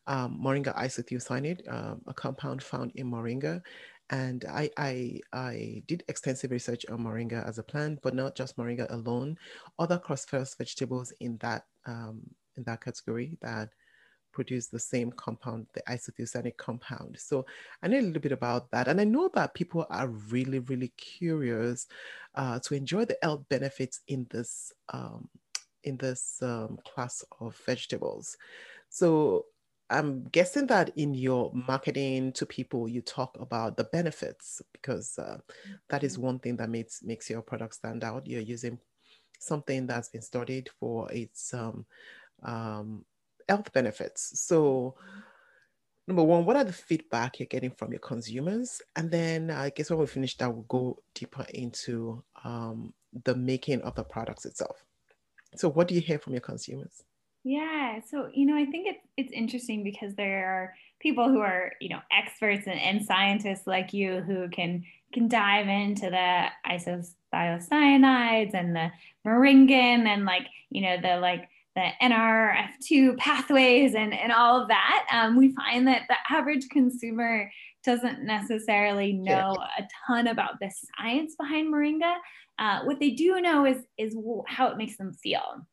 um, 0.08 0.40
moringa 0.44 0.76
isothiocyanate, 0.76 1.62
um, 1.74 2.02
a 2.08 2.14
compound 2.14 2.62
found 2.62 2.92
in 2.96 3.10
moringa, 3.10 3.62
and 4.10 4.46
I, 4.48 4.70
I 4.78 5.20
I 5.34 5.84
did 5.88 6.04
extensive 6.08 6.52
research 6.52 6.86
on 6.92 7.00
moringa 7.00 7.48
as 7.48 7.58
a 7.58 7.64
plant, 7.64 8.00
but 8.04 8.14
not 8.14 8.36
just 8.36 8.58
moringa 8.58 8.92
alone. 8.92 9.38
Other 9.80 9.98
cruciferous 9.98 10.58
vegetables 10.58 11.14
in 11.20 11.38
that 11.38 11.64
um, 11.88 12.22
in 12.58 12.64
that 12.64 12.82
category 12.82 13.38
that 13.42 13.70
produce 14.32 14.68
the 14.68 14.80
same 14.80 15.12
compound, 15.12 15.66
the 15.74 15.82
isothiocyanic 15.90 16.58
compound. 16.58 17.16
So 17.18 17.46
I 17.82 17.88
know 17.88 18.00
a 18.00 18.02
little 18.02 18.22
bit 18.22 18.34
about 18.34 18.70
that. 18.72 18.88
And 18.88 19.00
I 19.00 19.06
know 19.06 19.30
that 19.34 19.54
people 19.54 19.88
are 19.90 20.08
really, 20.08 20.60
really 20.60 20.90
curious 20.98 21.88
uh, 22.36 22.60
to 22.60 22.76
enjoy 22.76 23.06
the 23.06 23.18
health 23.24 23.46
benefits 23.50 24.02
in 24.08 24.28
this, 24.30 24.74
um, 24.90 25.30
in 25.86 25.96
this 25.98 26.40
um, 26.42 26.78
class 26.86 27.24
of 27.40 27.56
vegetables. 27.66 28.36
So 28.90 29.46
I'm 29.90 30.24
guessing 30.26 30.68
that 30.68 30.92
in 30.98 31.14
your 31.14 31.52
marketing 31.54 32.34
to 32.34 32.46
people, 32.46 32.90
you 32.90 33.02
talk 33.02 33.38
about 33.40 33.78
the 33.78 33.84
benefits 33.86 34.62
because 34.74 35.18
uh, 35.20 35.38
that 35.90 36.04
is 36.04 36.18
one 36.18 36.40
thing 36.40 36.58
that 36.58 36.70
makes 36.70 37.04
makes 37.04 37.30
your 37.30 37.42
product 37.42 37.76
stand 37.76 38.04
out. 38.04 38.26
You're 38.26 38.42
using 38.42 38.80
something 39.40 39.86
that's 39.86 40.10
been 40.10 40.24
studied 40.24 40.70
for 40.80 41.12
its 41.12 41.54
um, 41.54 41.86
um, 42.44 43.06
health 43.48 43.72
benefits. 43.74 44.40
So 44.40 44.96
number 46.08 46.24
one, 46.24 46.46
what 46.46 46.56
are 46.56 46.64
the 46.64 46.74
feedback 46.74 47.40
you're 47.40 47.48
getting 47.48 47.72
from 47.72 47.92
your 47.92 48.00
consumers? 48.00 48.82
And 48.96 49.10
then 49.10 49.52
I 49.52 49.70
guess 49.70 49.90
when 49.90 50.00
we 50.00 50.08
finish 50.08 50.38
that, 50.38 50.54
we'll 50.54 50.64
go 50.64 50.98
deeper 51.14 51.46
into 51.54 52.24
um, 52.44 52.94
the 53.24 53.36
making 53.36 53.82
of 53.82 53.96
the 53.96 54.04
products 54.04 54.46
itself. 54.46 54.84
So, 55.56 55.70
what 55.70 55.88
do 55.88 55.96
you 55.96 56.02
hear 56.02 56.20
from 56.20 56.34
your 56.34 56.42
consumers? 56.42 57.04
Yeah, 57.44 58.00
so 58.10 58.30
you 58.34 58.46
know, 58.46 58.56
I 58.56 58.66
think 58.66 58.88
it's 58.88 59.08
it's 59.18 59.32
interesting 59.32 59.84
because 59.84 60.16
there 60.16 60.48
are 60.48 60.74
people 61.00 61.30
who 61.30 61.40
are 61.40 61.72
you 61.80 61.90
know 61.90 62.00
experts 62.12 62.66
and, 62.68 62.80
and 62.80 63.06
scientists 63.06 63.68
like 63.68 63.94
you 63.94 64.22
who 64.22 64.50
can 64.50 64.84
can 65.14 65.28
dive 65.28 65.68
into 65.68 66.10
the 66.10 66.48
isothiocyanates 66.68 68.54
and 68.54 68.76
the 68.76 68.92
moringin 69.26 70.08
and 70.08 70.26
like 70.26 70.48
you 70.72 70.82
know 70.82 70.98
the 71.00 71.18
like 71.20 71.48
the 71.76 71.90
NRF2 72.02 73.18
pathways 73.18 73.96
and, 73.96 74.14
and 74.14 74.32
all 74.32 74.62
of 74.62 74.70
that, 74.70 75.08
um, 75.12 75.36
we 75.36 75.54
find 75.54 75.88
that 75.88 76.04
the 76.08 76.16
average 76.30 76.68
consumer 76.70 77.52
doesn't 77.84 78.24
necessarily 78.24 79.14
know 79.14 79.56
a 79.78 79.88
ton 80.08 80.28
about 80.28 80.60
the 80.60 80.72
science 80.98 81.36
behind 81.36 81.74
moringa. 81.74 82.16
Uh, 82.58 82.82
what 82.84 83.00
they 83.00 83.12
do 83.12 83.40
know 83.42 83.66
is, 83.66 83.78
is 83.98 84.16
how 84.48 84.68
it 84.68 84.78
makes 84.78 84.98
them 84.98 85.14
feel. 85.14 85.66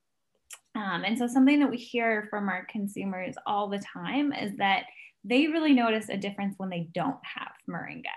Um, 0.75 1.04
and 1.04 1.18
so, 1.18 1.26
something 1.26 1.61
that 1.61 1.71
we 1.71 1.76
hear 1.76 2.26
from 2.30 2.49
our 2.49 2.66
consumers 2.71 3.35
all 3.47 3.68
the 3.68 3.78
time 3.78 4.32
is 4.32 4.56
that 4.56 4.85
they 5.23 5.47
really 5.47 5.75
notice 5.75 6.09
a 6.09 6.16
difference 6.16 6.54
when 6.56 6.71
they 6.71 6.88
don't 6.94 7.18
have 7.23 7.52
moringa. 7.68 8.09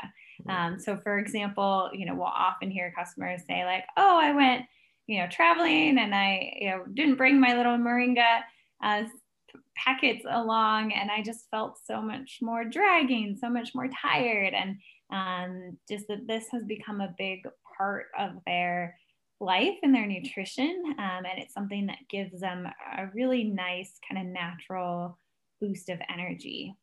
Um, 0.49 0.79
so, 0.79 0.97
for 0.97 1.17
example, 1.17 1.89
you 1.93 2.05
know, 2.05 2.15
we'll 2.15 2.23
often 2.23 2.71
hear 2.71 2.93
customers 2.95 3.41
say, 3.47 3.65
like, 3.65 3.83
oh, 3.97 4.17
I 4.17 4.31
went 4.33 4.65
you 5.07 5.19
know, 5.19 5.27
traveling 5.29 5.97
and 5.97 6.13
I, 6.13 6.53
you 6.59 6.69
know, 6.69 6.83
didn't 6.93 7.15
bring 7.15 7.39
my 7.39 7.55
little 7.55 7.77
moringa 7.77 8.41
uh, 8.83 9.03
packets 9.75 10.25
along 10.29 10.93
and 10.93 11.11
I 11.11 11.21
just 11.21 11.49
felt 11.51 11.77
so 11.85 12.01
much 12.01 12.39
more 12.41 12.65
dragging, 12.65 13.37
so 13.39 13.49
much 13.49 13.71
more 13.75 13.89
tired. 14.01 14.53
And 14.53 14.77
um, 15.11 15.77
just 15.87 16.07
that 16.07 16.27
this 16.27 16.45
has 16.51 16.63
become 16.63 17.01
a 17.01 17.13
big 17.17 17.47
part 17.77 18.07
of 18.17 18.31
their 18.45 18.97
life 19.39 19.75
and 19.83 19.93
their 19.93 20.07
nutrition. 20.07 20.95
Um, 20.97 21.25
and 21.25 21.37
it's 21.37 21.53
something 21.53 21.85
that 21.87 21.99
gives 22.09 22.39
them 22.39 22.67
a 22.97 23.07
really 23.13 23.43
nice 23.43 23.99
kind 24.09 24.25
of 24.25 24.33
natural 24.33 25.19
boost 25.61 25.89
of 25.89 25.99
energy. 26.11 26.75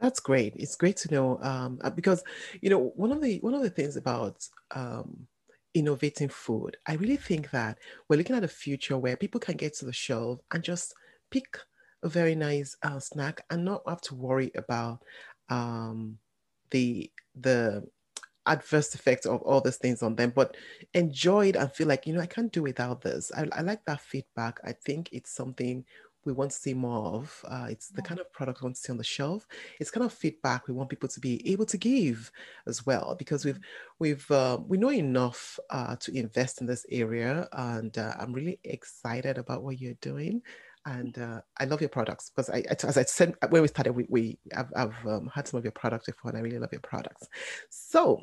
That's 0.00 0.20
great. 0.20 0.54
It's 0.56 0.76
great 0.76 0.96
to 0.98 1.12
know 1.12 1.38
um, 1.42 1.78
because 1.94 2.22
you 2.60 2.68
know 2.68 2.92
one 2.96 3.12
of 3.12 3.22
the 3.22 3.38
one 3.38 3.54
of 3.54 3.62
the 3.62 3.70
things 3.70 3.96
about 3.96 4.46
um, 4.74 5.26
innovating 5.74 6.28
food. 6.28 6.76
I 6.86 6.94
really 6.94 7.16
think 7.16 7.50
that 7.50 7.78
we're 8.08 8.16
looking 8.16 8.36
at 8.36 8.44
a 8.44 8.48
future 8.48 8.96
where 8.98 9.16
people 9.16 9.40
can 9.40 9.56
get 9.56 9.74
to 9.74 9.84
the 9.84 9.92
shelf 9.92 10.40
and 10.52 10.62
just 10.62 10.94
pick 11.30 11.58
a 12.02 12.08
very 12.08 12.34
nice 12.34 12.76
uh, 12.82 13.00
snack 13.00 13.44
and 13.50 13.64
not 13.64 13.82
have 13.88 14.00
to 14.02 14.14
worry 14.14 14.52
about 14.56 15.02
um, 15.48 16.18
the 16.70 17.10
the 17.34 17.86
adverse 18.46 18.94
effects 18.94 19.26
of 19.26 19.40
all 19.42 19.60
these 19.60 19.78
things 19.78 20.02
on 20.02 20.16
them, 20.16 20.30
but 20.34 20.56
enjoy 20.92 21.48
it 21.48 21.56
and 21.56 21.72
feel 21.72 21.88
like, 21.88 22.06
you 22.06 22.12
know, 22.12 22.20
I 22.20 22.26
can't 22.26 22.52
do 22.52 22.62
without 22.62 23.00
this. 23.00 23.32
I, 23.34 23.48
I 23.52 23.62
like 23.62 23.84
that 23.86 24.00
feedback. 24.02 24.60
I 24.64 24.72
think 24.72 25.08
it's 25.12 25.30
something 25.34 25.84
we 26.24 26.32
want 26.32 26.50
to 26.50 26.56
see 26.56 26.74
more 26.74 27.14
of. 27.14 27.44
Uh, 27.48 27.66
it's 27.70 27.88
the 27.88 28.02
kind 28.02 28.20
of 28.20 28.32
product 28.32 28.60
we 28.60 28.66
want 28.66 28.76
to 28.76 28.82
see 28.82 28.92
on 28.92 28.98
the 28.98 29.04
shelf. 29.04 29.46
It's 29.80 29.90
kind 29.90 30.04
of 30.04 30.12
feedback 30.12 30.66
we 30.66 30.74
want 30.74 30.90
people 30.90 31.08
to 31.08 31.20
be 31.20 31.50
able 31.50 31.66
to 31.66 31.78
give 31.78 32.30
as 32.66 32.86
well, 32.86 33.14
because 33.18 33.44
we've 33.44 33.60
we've 33.98 34.30
uh, 34.30 34.58
we 34.66 34.78
know 34.78 34.90
enough 34.92 35.58
uh, 35.70 35.96
to 35.96 36.16
invest 36.16 36.60
in 36.60 36.66
this 36.66 36.86
area, 36.90 37.48
and 37.52 37.96
uh, 37.98 38.14
I'm 38.18 38.32
really 38.32 38.58
excited 38.64 39.38
about 39.38 39.62
what 39.62 39.80
you're 39.80 39.94
doing. 40.00 40.42
And 40.86 41.18
uh, 41.18 41.40
I 41.58 41.64
love 41.64 41.80
your 41.80 41.88
products 41.88 42.30
because 42.30 42.50
I, 42.50 42.62
as 42.68 42.98
I 42.98 43.04
said 43.04 43.34
when 43.48 43.62
we 43.62 43.68
started, 43.68 43.92
we, 43.92 44.06
we 44.10 44.38
I've, 44.54 44.70
I've 44.76 45.06
um, 45.06 45.30
had 45.34 45.48
some 45.48 45.56
of 45.58 45.64
your 45.64 45.72
products 45.72 46.06
before, 46.06 46.30
and 46.30 46.38
I 46.38 46.42
really 46.42 46.58
love 46.58 46.72
your 46.72 46.82
products. 46.82 47.26
So 47.70 48.22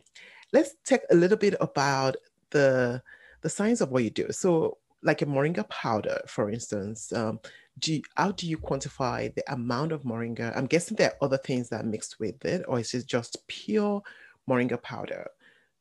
let's 0.54 0.76
talk 0.86 1.02
a 1.10 1.16
little 1.16 1.38
bit 1.38 1.56
about 1.60 2.18
the 2.52 3.02
the 3.42 3.50
science 3.50 3.82
of 3.82 3.90
what 3.90 4.04
you 4.04 4.12
do. 4.12 4.32
So 4.32 4.78
like 5.02 5.24
a 5.24 5.26
moringa 5.26 5.68
powder, 5.70 6.22
for 6.28 6.52
instance, 6.52 7.12
um, 7.14 7.40
do 7.80 7.96
you, 7.96 8.02
how 8.16 8.32
do 8.32 8.48
you 8.48 8.58
quantify 8.58 9.34
the 9.34 9.44
amount 9.52 9.92
of 9.92 10.04
moringa? 10.04 10.56
I'm 10.56 10.68
guessing 10.68 10.98
there 10.98 11.12
are 11.12 11.26
other 11.26 11.38
things 11.38 11.70
that 11.70 11.82
are 11.82 11.88
mixed 11.88 12.20
with 12.20 12.44
it, 12.46 12.64
or 12.68 12.80
is 12.80 12.94
it 12.94 13.06
just 13.06 13.48
pure 13.48 14.02
moringa 14.50 14.82
powder? 14.82 15.30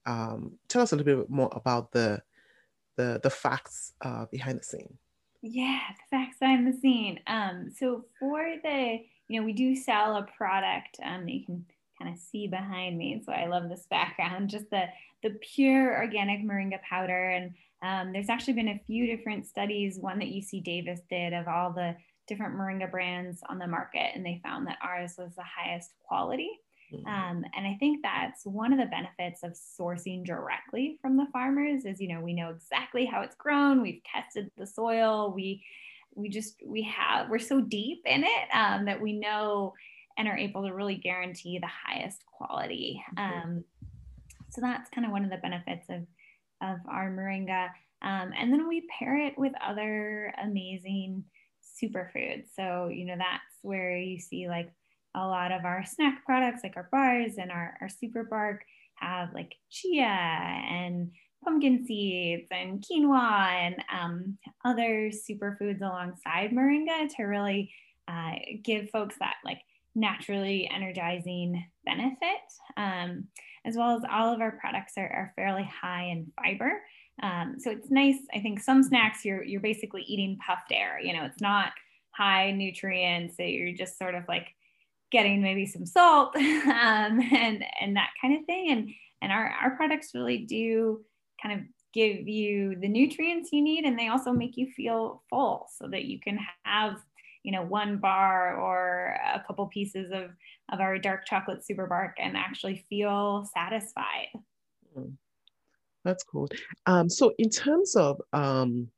Um, 0.06 0.58
tell 0.68 0.82
us 0.82 0.92
a 0.92 0.96
little 0.96 1.22
bit 1.22 1.30
more 1.30 1.50
about 1.52 1.92
the 1.92 2.22
the 2.96 3.20
the 3.22 3.30
facts 3.30 3.92
uh, 4.02 4.26
behind 4.30 4.60
the 4.60 4.64
scene. 4.64 4.98
Yeah, 5.42 5.80
the 5.96 6.16
facts 6.16 6.36
behind 6.38 6.66
the 6.66 6.78
scene. 6.78 7.20
Um, 7.26 7.70
so 7.76 8.04
for 8.18 8.44
the 8.62 9.00
you 9.28 9.40
know 9.40 9.46
we 9.46 9.52
do 9.52 9.74
sell 9.74 10.16
a 10.16 10.22
product 10.36 10.98
um, 11.04 11.24
that 11.24 11.32
you 11.32 11.44
can 11.44 11.64
kind 12.00 12.12
of 12.12 12.18
see 12.18 12.46
behind 12.46 12.96
me. 12.96 13.22
So 13.24 13.32
I 13.32 13.46
love 13.46 13.68
this 13.68 13.86
background, 13.90 14.50
just 14.50 14.70
the 14.70 14.84
the 15.22 15.36
pure 15.54 15.98
organic 15.98 16.40
moringa 16.40 16.80
powder 16.82 17.30
and 17.30 17.52
um, 17.82 18.12
there's 18.12 18.28
actually 18.28 18.54
been 18.54 18.68
a 18.68 18.80
few 18.86 19.06
different 19.06 19.46
studies, 19.46 19.98
one 19.98 20.18
that 20.18 20.28
UC 20.28 20.62
Davis 20.62 21.00
did 21.08 21.32
of 21.32 21.48
all 21.48 21.72
the 21.72 21.96
different 22.26 22.54
moringa 22.54 22.90
brands 22.90 23.40
on 23.48 23.58
the 23.58 23.66
market, 23.66 24.12
and 24.14 24.24
they 24.24 24.40
found 24.42 24.66
that 24.66 24.78
ours 24.82 25.14
was 25.18 25.34
the 25.34 25.42
highest 25.42 25.92
quality. 26.06 26.50
Mm-hmm. 26.92 27.06
Um, 27.06 27.44
and 27.56 27.66
I 27.66 27.76
think 27.78 28.02
that's 28.02 28.44
one 28.44 28.72
of 28.72 28.78
the 28.78 28.86
benefits 28.86 29.42
of 29.42 29.52
sourcing 29.52 30.24
directly 30.24 30.98
from 31.00 31.16
the 31.16 31.26
farmers 31.32 31.84
is, 31.84 32.00
you 32.00 32.08
know, 32.08 32.20
we 32.20 32.34
know 32.34 32.50
exactly 32.50 33.06
how 33.06 33.22
it's 33.22 33.36
grown. 33.36 33.80
We've 33.80 34.02
tested 34.04 34.50
the 34.58 34.66
soil. 34.66 35.32
We, 35.34 35.62
we 36.14 36.28
just, 36.28 36.56
we 36.64 36.82
have, 36.82 37.30
we're 37.30 37.38
so 37.38 37.60
deep 37.60 38.02
in 38.04 38.24
it 38.24 38.54
um, 38.54 38.84
that 38.86 39.00
we 39.00 39.12
know 39.12 39.72
and 40.20 40.28
are 40.28 40.36
able 40.36 40.66
to 40.66 40.74
really 40.74 40.96
guarantee 40.96 41.58
the 41.58 41.66
highest 41.66 42.22
quality. 42.26 43.02
Mm-hmm. 43.16 43.48
Um, 43.48 43.64
so 44.50 44.60
that's 44.60 44.90
kind 44.90 45.06
of 45.06 45.12
one 45.12 45.24
of 45.24 45.30
the 45.30 45.38
benefits 45.38 45.86
of 45.88 46.06
of 46.62 46.78
our 46.90 47.10
moringa. 47.10 47.68
Um, 48.02 48.32
and 48.38 48.52
then 48.52 48.68
we 48.68 48.86
pair 48.98 49.16
it 49.16 49.38
with 49.38 49.52
other 49.66 50.34
amazing 50.42 51.24
superfoods. 51.82 52.48
So, 52.54 52.88
you 52.88 53.06
know, 53.06 53.16
that's 53.16 53.58
where 53.62 53.96
you 53.96 54.18
see 54.18 54.46
like 54.46 54.70
a 55.14 55.26
lot 55.26 55.52
of 55.52 55.64
our 55.64 55.86
snack 55.86 56.24
products, 56.26 56.60
like 56.62 56.76
our 56.76 56.88
bars 56.92 57.38
and 57.38 57.50
our, 57.50 57.78
our 57.80 57.88
super 57.88 58.24
bark, 58.24 58.62
have 58.96 59.32
like 59.32 59.54
chia 59.70 60.02
and 60.02 61.10
pumpkin 61.42 61.86
seeds 61.86 62.46
and 62.50 62.84
quinoa 62.84 63.48
and 63.48 63.76
um, 63.90 64.38
other 64.66 65.10
superfoods 65.10 65.80
alongside 65.80 66.50
moringa 66.50 67.08
to 67.16 67.22
really 67.22 67.72
uh, 68.06 68.32
give 68.62 68.90
folks 68.90 69.16
that 69.18 69.36
like 69.46 69.62
naturally 69.94 70.70
energizing 70.72 71.64
benefit. 71.84 72.40
Um, 72.76 73.28
as 73.64 73.76
well 73.76 73.96
as 73.96 74.02
all 74.10 74.32
of 74.32 74.40
our 74.40 74.52
products 74.52 74.94
are, 74.96 75.08
are 75.08 75.32
fairly 75.36 75.64
high 75.64 76.04
in 76.04 76.32
fiber. 76.42 76.82
Um, 77.22 77.56
so 77.58 77.70
it's 77.70 77.90
nice. 77.90 78.16
I 78.34 78.40
think 78.40 78.60
some 78.60 78.82
snacks 78.82 79.24
you're 79.24 79.44
you're 79.44 79.60
basically 79.60 80.02
eating 80.02 80.38
puffed 80.46 80.72
air. 80.72 80.98
You 81.00 81.12
know, 81.12 81.24
it's 81.24 81.40
not 81.40 81.72
high 82.12 82.50
nutrients. 82.52 83.36
So 83.36 83.42
you're 83.42 83.76
just 83.76 83.98
sort 83.98 84.14
of 84.14 84.24
like 84.28 84.48
getting 85.12 85.42
maybe 85.42 85.66
some 85.66 85.84
salt 85.84 86.34
um, 86.36 87.20
and 87.32 87.64
and 87.80 87.96
that 87.96 88.10
kind 88.20 88.38
of 88.38 88.46
thing. 88.46 88.70
And 88.70 88.90
and 89.22 89.32
our 89.32 89.54
our 89.60 89.76
products 89.76 90.14
really 90.14 90.38
do 90.38 91.04
kind 91.42 91.60
of 91.60 91.66
give 91.92 92.28
you 92.28 92.76
the 92.80 92.88
nutrients 92.88 93.50
you 93.52 93.60
need, 93.60 93.84
and 93.84 93.98
they 93.98 94.08
also 94.08 94.32
make 94.32 94.56
you 94.56 94.70
feel 94.70 95.22
full, 95.28 95.66
so 95.76 95.88
that 95.88 96.04
you 96.04 96.18
can 96.20 96.38
have 96.64 96.94
you 97.42 97.52
know 97.52 97.62
one 97.62 97.96
bar 97.98 98.56
or 98.56 99.16
a 99.34 99.42
couple 99.46 99.66
pieces 99.66 100.10
of 100.12 100.30
of 100.72 100.80
our 100.80 100.98
dark 100.98 101.26
chocolate 101.26 101.64
super 101.64 101.86
bark 101.86 102.16
and 102.18 102.36
actually 102.36 102.84
feel 102.88 103.48
satisfied 103.54 104.28
mm. 104.96 105.12
that's 106.04 106.24
cool 106.24 106.48
um, 106.86 107.08
so 107.08 107.32
in 107.38 107.48
terms 107.48 107.96
of 107.96 108.20
um, 108.32 108.88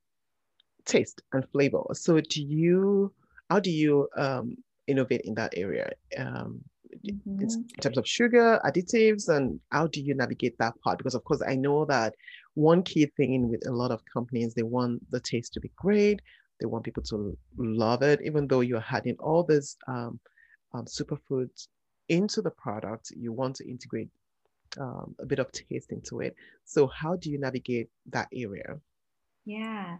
taste 0.84 1.22
and 1.32 1.48
flavor 1.50 1.82
so 1.92 2.20
do 2.20 2.42
you 2.42 3.12
how 3.50 3.60
do 3.60 3.70
you 3.70 4.08
um, 4.16 4.56
innovate 4.86 5.22
in 5.24 5.34
that 5.34 5.52
area 5.56 5.90
um, 6.18 6.60
mm-hmm. 7.06 7.42
in 7.42 7.66
terms 7.80 7.98
of 7.98 8.06
sugar 8.06 8.60
additives 8.64 9.28
and 9.28 9.60
how 9.70 9.86
do 9.86 10.00
you 10.00 10.14
navigate 10.14 10.56
that 10.58 10.74
part 10.82 10.98
because 10.98 11.14
of 11.14 11.24
course 11.24 11.42
i 11.46 11.54
know 11.54 11.84
that 11.84 12.14
one 12.54 12.82
key 12.82 13.06
thing 13.16 13.48
with 13.48 13.66
a 13.66 13.72
lot 13.72 13.90
of 13.90 14.02
companies 14.12 14.52
they 14.54 14.62
want 14.62 15.00
the 15.10 15.20
taste 15.20 15.52
to 15.54 15.60
be 15.60 15.70
great 15.76 16.20
they 16.62 16.66
want 16.66 16.84
people 16.84 17.02
to 17.02 17.36
love 17.56 18.02
it, 18.02 18.20
even 18.24 18.46
though 18.46 18.60
you're 18.60 18.84
adding 18.88 19.16
all 19.18 19.42
these 19.42 19.76
um, 19.88 20.20
um, 20.72 20.84
superfoods 20.84 21.66
into 22.08 22.40
the 22.40 22.50
product. 22.50 23.12
You 23.16 23.32
want 23.32 23.56
to 23.56 23.68
integrate 23.68 24.08
um, 24.80 25.14
a 25.20 25.26
bit 25.26 25.40
of 25.40 25.50
taste 25.50 25.90
into 25.90 26.20
it. 26.20 26.36
So, 26.64 26.86
how 26.86 27.16
do 27.16 27.30
you 27.30 27.38
navigate 27.38 27.88
that 28.10 28.28
area? 28.32 28.78
Yeah. 29.44 29.96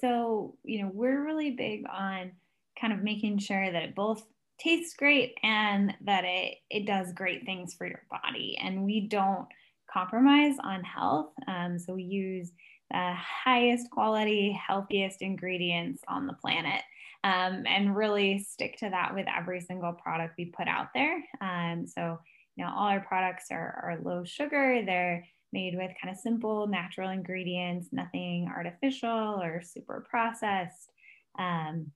So, 0.00 0.56
you 0.62 0.82
know, 0.82 0.90
we're 0.92 1.24
really 1.24 1.50
big 1.50 1.82
on 1.92 2.32
kind 2.80 2.92
of 2.92 3.02
making 3.02 3.38
sure 3.38 3.72
that 3.72 3.82
it 3.82 3.94
both 3.94 4.24
tastes 4.58 4.94
great 4.94 5.34
and 5.42 5.94
that 6.04 6.24
it, 6.24 6.58
it 6.70 6.86
does 6.86 7.12
great 7.12 7.44
things 7.44 7.74
for 7.74 7.86
your 7.86 8.02
body. 8.10 8.56
And 8.62 8.84
we 8.84 9.08
don't 9.08 9.46
compromise 9.92 10.56
on 10.62 10.84
health. 10.84 11.32
Um, 11.48 11.78
so 11.78 11.94
we 11.94 12.04
use 12.04 12.52
the 12.90 13.14
highest 13.14 13.90
quality, 13.90 14.52
healthiest 14.52 15.22
ingredients 15.22 16.02
on 16.08 16.26
the 16.26 16.34
planet. 16.34 16.82
Um, 17.24 17.64
and 17.66 17.96
really 17.96 18.38
stick 18.38 18.76
to 18.80 18.90
that 18.90 19.14
with 19.14 19.26
every 19.34 19.62
single 19.62 19.94
product 19.94 20.34
we 20.36 20.46
put 20.46 20.68
out 20.68 20.88
there. 20.94 21.24
Um, 21.40 21.86
so, 21.86 22.18
you 22.54 22.64
know, 22.64 22.70
all 22.70 22.86
our 22.86 23.00
products 23.00 23.46
are, 23.50 23.80
are 23.82 23.98
low 24.02 24.24
sugar. 24.24 24.82
They're 24.84 25.24
made 25.50 25.74
with 25.74 25.92
kind 26.02 26.12
of 26.12 26.20
simple 26.20 26.66
natural 26.66 27.08
ingredients, 27.08 27.88
nothing 27.92 28.52
artificial 28.54 29.40
or 29.40 29.62
super 29.62 30.06
processed. 30.10 30.90
Um, 31.38 31.92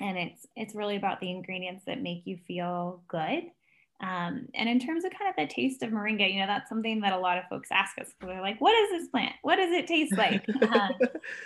and 0.00 0.18
it's 0.18 0.46
it's 0.56 0.74
really 0.74 0.96
about 0.96 1.20
the 1.20 1.30
ingredients 1.30 1.84
that 1.86 2.02
make 2.02 2.26
you 2.26 2.36
feel 2.46 3.02
good 3.08 3.44
um, 4.04 4.48
and 4.54 4.68
in 4.68 4.78
terms 4.78 5.04
of 5.06 5.12
kind 5.18 5.30
of 5.30 5.36
the 5.36 5.52
taste 5.52 5.82
of 5.82 5.90
moringa, 5.90 6.30
you 6.30 6.38
know, 6.38 6.46
that's 6.46 6.68
something 6.68 7.00
that 7.00 7.14
a 7.14 7.18
lot 7.18 7.38
of 7.38 7.44
folks 7.48 7.70
ask 7.72 7.96
us. 7.98 8.08
They're 8.20 8.42
like, 8.42 8.60
what 8.60 8.74
is 8.74 8.90
this 8.90 9.08
plant? 9.08 9.32
What 9.40 9.56
does 9.56 9.72
it 9.72 9.86
taste 9.86 10.14
like? 10.18 10.46
um, 10.62 10.90
and 11.00 11.00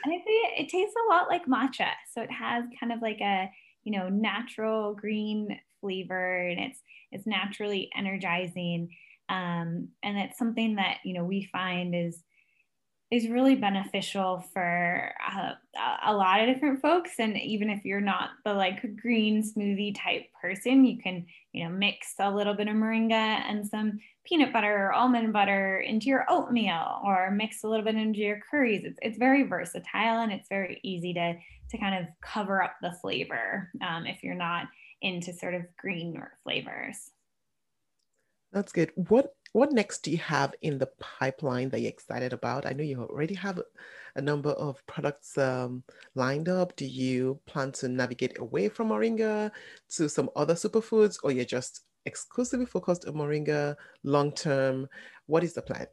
I 0.07 0.19
say 0.19 0.33
it 0.59 0.69
tastes 0.69 0.97
a 0.97 1.09
lot 1.09 1.29
like 1.29 1.47
matcha. 1.47 1.91
So 2.13 2.21
it 2.21 2.33
has 2.33 2.65
kind 2.81 2.93
of 2.93 3.01
like 3.01 3.21
a, 3.21 3.49
you 3.85 3.97
know, 3.97 4.09
natural 4.09 4.93
green 4.95 5.57
flavor 5.81 6.49
and 6.49 6.59
it's, 6.59 6.81
it's 7.13 7.29
naturally 7.29 7.91
energizing. 7.97 8.89
Um, 9.29 9.91
and 10.03 10.19
it's 10.19 10.37
something 10.37 10.75
that, 10.77 10.97
you 11.05 11.15
know, 11.15 11.25
we 11.25 11.49
find 11.53 11.95
is, 11.95 12.25
is 13.11 13.29
really 13.29 13.55
beneficial 13.55 14.45
for 14.53 15.13
uh, 15.33 15.53
a 16.05 16.13
lot 16.13 16.41
of 16.41 16.53
different 16.53 16.83
folks. 16.83 17.13
And 17.19 17.39
even 17.39 17.71
if 17.71 17.85
you're 17.85 18.01
not 18.03 18.31
the 18.45 18.53
like 18.53 18.97
green 18.97 19.43
smoothie 19.43 19.95
type 19.97 20.27
person 20.41 20.85
you 20.85 20.99
can 20.99 21.27
you 21.53 21.65
know 21.65 21.71
mix 21.71 22.15
a 22.19 22.31
little 22.31 22.55
bit 22.55 22.69
of 22.69 22.75
moringa 22.75 23.13
and 23.13 23.67
some 23.67 23.99
peanut 24.25 24.53
butter 24.53 24.87
or 24.87 24.93
almond 24.93 25.33
butter 25.33 25.81
into 25.81 26.07
your 26.07 26.27
oatmeal 26.29 27.01
or 27.05 27.31
mix 27.31 27.65
a 27.65 27.69
little 27.69 27.85
bit 27.85 27.95
into 27.95 28.21
your 28.21 28.41
curries. 28.51 28.83
It's, 28.85 28.99
it's 29.01 29.19
very 29.19 29.45
versatile 29.45 30.21
and 30.21 30.33
it's 30.33 30.49
very 30.49 30.81
easy 30.83 31.15
to 31.15 31.35
to 31.71 31.79
kind 31.79 32.03
of 32.03 32.11
cover 32.23 32.63
up 32.63 32.77
the 32.83 32.93
flavor 33.01 33.71
um, 33.87 34.07
if 34.07 34.23
you're 34.23 34.35
not 34.35 34.67
into 35.03 35.33
sort 35.33 35.55
of 35.55 35.63
green 35.77 36.21
flavors. 36.43 37.11
That's 38.53 38.73
good. 38.73 38.93
What 38.95 39.35
what 39.53 39.73
next 39.73 40.01
do 40.01 40.11
you 40.11 40.19
have 40.19 40.55
in 40.63 40.79
the 40.79 40.89
pipeline 40.99 41.71
that 41.71 41.81
you're 41.81 41.89
excited 41.89 42.33
about? 42.33 42.67
I 42.67 42.73
know 42.73 42.85
you 42.85 43.03
already 43.03 43.35
have 43.35 43.61
a 44.15 44.21
number 44.21 44.51
of 44.51 44.85
products 44.87 45.39
um, 45.39 45.83
lined 46.15 46.49
up. 46.49 46.77
Do 46.77 46.87
you 46.87 47.39
plan 47.47 47.73
to 47.73 47.89
navigate 47.89 48.39
away 48.39 48.69
from 48.69 48.89
moringa 48.89 49.51
to 49.91 50.09
some 50.09 50.31
other 50.37 50.55
superfoods, 50.55 51.19
or 51.23 51.33
you're 51.33 51.45
just 51.45 51.83
exclusively 52.05 52.67
focused 52.67 53.07
on 53.07 53.15
moringa 53.15 53.77
long 54.03 54.33
term? 54.33 54.89
What 55.27 55.45
is 55.45 55.55
the 55.55 55.63
plan? 55.63 55.87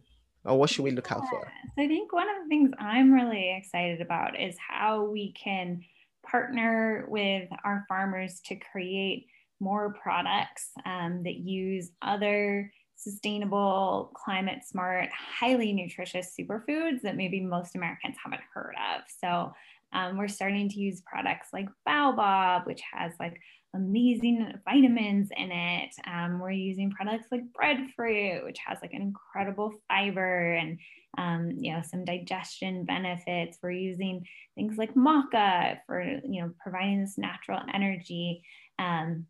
Or 0.43 0.59
what 0.59 0.69
should 0.69 0.83
we 0.83 0.91
look 0.91 1.11
out 1.11 1.23
for? 1.29 1.51
So 1.75 1.83
I 1.83 1.87
think 1.87 2.13
one 2.13 2.29
of 2.29 2.43
the 2.43 2.49
things 2.49 2.71
I'm 2.77 3.11
really 3.11 3.55
excited 3.57 3.99
about 4.01 4.39
is 4.39 4.55
how 4.59 5.05
we 5.05 5.33
can 5.33 5.81
partner 6.23 7.05
with 7.07 7.49
our 7.63 7.85
farmers 7.87 8.41
to 8.45 8.55
create 8.55 9.27
more 9.59 9.93
products 9.93 10.69
um, 10.85 11.23
that 11.23 11.35
use 11.35 11.91
other 12.01 12.71
sustainable, 12.95 14.11
climate 14.15 14.63
smart, 14.63 15.09
highly 15.11 15.73
nutritious 15.73 16.33
superfoods 16.39 17.01
that 17.01 17.15
maybe 17.15 17.41
most 17.41 17.75
Americans 17.75 18.15
haven't 18.23 18.41
heard 18.53 18.73
of. 18.95 19.01
So 19.21 19.53
um, 19.93 20.17
we're 20.17 20.27
starting 20.27 20.69
to 20.69 20.79
use 20.79 21.01
products 21.01 21.49
like 21.53 21.67
Baobab, 21.85 22.65
which 22.65 22.81
has 22.93 23.13
like 23.19 23.39
amazing 23.75 24.53
vitamins 24.65 25.29
in 25.35 25.51
it. 25.51 25.93
Um, 26.07 26.39
we're 26.39 26.51
using 26.51 26.91
products 26.91 27.27
like 27.31 27.51
breadfruit, 27.53 28.43
which 28.43 28.57
has 28.65 28.77
like 28.81 28.93
an 28.93 29.01
incredible 29.01 29.73
fiber 29.87 30.53
and 30.53 30.79
um, 31.17 31.51
you 31.57 31.73
know 31.73 31.81
some 31.81 32.05
digestion 32.05 32.85
benefits. 32.85 33.57
We're 33.61 33.71
using 33.71 34.25
things 34.55 34.77
like 34.77 34.95
maca 34.95 35.79
for 35.85 36.01
you 36.01 36.41
know 36.41 36.51
providing 36.61 37.01
this 37.01 37.17
natural 37.17 37.59
energy. 37.73 38.43
Um, 38.79 39.27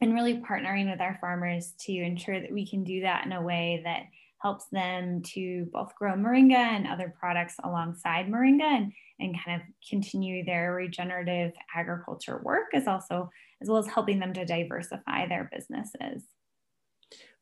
and 0.00 0.14
really 0.14 0.42
partnering 0.48 0.90
with 0.90 1.00
our 1.00 1.18
farmers 1.20 1.72
to 1.80 1.92
ensure 1.92 2.40
that 2.40 2.52
we 2.52 2.68
can 2.68 2.84
do 2.84 3.00
that 3.02 3.24
in 3.24 3.32
a 3.32 3.42
way 3.42 3.80
that 3.84 4.02
helps 4.42 4.66
them 4.66 5.22
to 5.22 5.66
both 5.72 5.94
grow 5.94 6.12
moringa 6.12 6.54
and 6.54 6.86
other 6.86 7.14
products 7.18 7.54
alongside 7.64 8.26
moringa 8.26 8.62
and, 8.62 8.92
and 9.18 9.36
kind 9.42 9.60
of 9.60 9.66
continue 9.88 10.44
their 10.44 10.74
regenerative 10.74 11.52
agriculture 11.74 12.42
work 12.44 12.66
as 12.74 12.86
also 12.86 13.30
as 13.62 13.68
well 13.68 13.78
as 13.78 13.86
helping 13.86 14.18
them 14.18 14.34
to 14.34 14.44
diversify 14.44 15.26
their 15.26 15.48
businesses. 15.50 16.24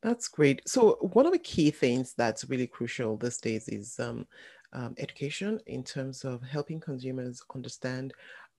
That's 0.03 0.29
great. 0.29 0.63
So 0.69 0.99
one 1.01 1.27
of 1.27 1.33
the 1.33 1.39
key 1.39 1.73
things 1.73 2.15
that's 2.17 2.49
really 2.49 2.69
crucial 2.69 3.17
these 3.17 3.39
days 3.39 3.69
is 3.69 3.99
um, 3.99 4.27
um, 4.73 4.95
education 4.99 5.61
in 5.67 5.83
terms 5.83 6.25
of 6.25 6.43
helping 6.43 6.79
consumers 6.79 7.43
understand 7.55 8.13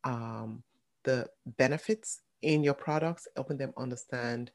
um, 0.03 0.63
the 1.03 1.27
benefits 1.57 2.21
in 2.43 2.63
your 2.63 2.75
products, 2.75 3.27
helping 3.35 3.57
them 3.57 3.73
understand 3.77 4.51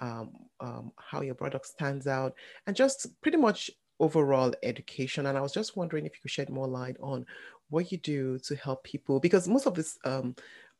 um, 0.00 0.30
um, 0.60 0.92
how 0.96 1.20
your 1.20 1.34
product 1.34 1.66
stands 1.66 2.06
out, 2.06 2.34
and 2.66 2.74
just 2.74 3.20
pretty 3.20 3.38
much 3.38 3.70
overall 4.00 4.52
education. 4.62 5.26
And 5.26 5.36
I 5.36 5.40
was 5.40 5.52
just 5.52 5.76
wondering 5.76 6.06
if 6.06 6.14
you 6.14 6.22
could 6.22 6.30
shed 6.30 6.50
more 6.50 6.66
light 6.66 6.96
on 7.00 7.26
what 7.68 7.92
you 7.92 7.98
do 7.98 8.38
to 8.40 8.56
help 8.56 8.82
people, 8.84 9.20
because 9.20 9.48
most 9.48 9.66
of 9.66 9.74
these 9.74 9.98
um, 10.04 10.34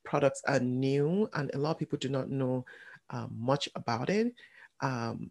products 0.05 0.43
are 0.47 0.61
new 0.61 1.29
and 1.35 1.51
a 1.55 1.59
lot 1.59 1.73
of 1.73 1.79
people 1.79 1.99
do 1.99 2.09
not 2.09 2.31
know 2.31 2.65
uh, 3.11 3.27
much 3.31 3.69
about 3.75 4.11
it. 4.11 4.35
Um, 4.81 5.31